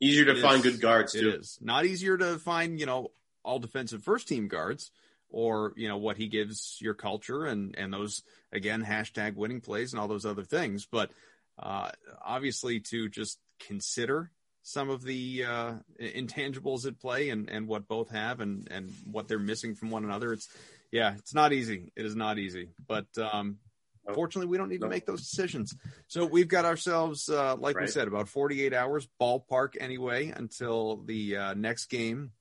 [0.00, 1.12] easier to find good guards.
[1.12, 1.30] Too.
[1.30, 3.10] It is not easier to find you know
[3.42, 4.90] all defensive first team guards
[5.30, 9.92] or you know what he gives your culture and and those again hashtag winning plays
[9.92, 11.10] and all those other things but
[11.58, 11.90] uh,
[12.24, 14.30] obviously to just consider
[14.62, 19.28] some of the uh, intangibles at play and, and what both have and, and what
[19.28, 20.32] they're missing from one another.
[20.32, 20.48] It's
[20.92, 21.92] yeah, it's not easy.
[21.96, 23.58] It is not easy, but um,
[24.14, 25.74] fortunately, we don't need to make those decisions.
[26.08, 27.86] So we've got ourselves, uh, like right.
[27.86, 32.32] we said, about 48 hours ballpark anyway until the uh, next game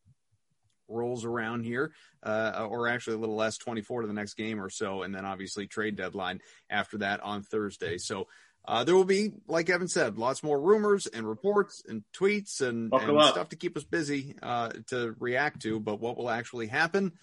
[0.88, 1.92] rolls around here,
[2.24, 5.26] uh, or actually a little less, 24 to the next game or so, and then
[5.26, 7.98] obviously trade deadline after that on Thursday.
[7.98, 8.28] So
[8.68, 12.92] uh, there will be, like Evan said, lots more rumors and reports and tweets and,
[12.94, 15.80] and stuff to keep us busy uh, to react to.
[15.80, 17.14] But what will actually happen,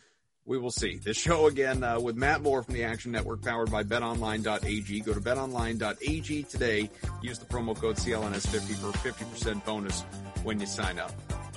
[0.46, 0.96] we will see.
[0.98, 5.00] This show again uh, with Matt Moore from the Action Network, powered by BetOnline.ag.
[5.00, 6.90] Go to BetOnline.ag today.
[7.20, 10.02] Use the promo code CLNS50 for a 50% bonus
[10.44, 11.12] when you sign up.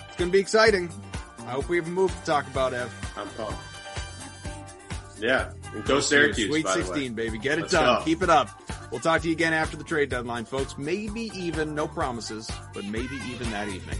[0.07, 0.89] It's going to be exciting.
[1.39, 2.91] I hope we have a move to talk about, Ev.
[3.15, 3.59] I'm pumped.
[5.19, 6.47] Yeah, and go Syracuse.
[6.47, 6.85] Sweet by the way.
[6.85, 7.37] 16, baby.
[7.37, 7.99] Get it Let's done.
[7.99, 8.05] go.
[8.05, 8.49] Keep it up.
[8.89, 10.77] We'll talk to you again after the trade deadline, folks.
[10.77, 13.99] Maybe even, no promises, but maybe even that evening.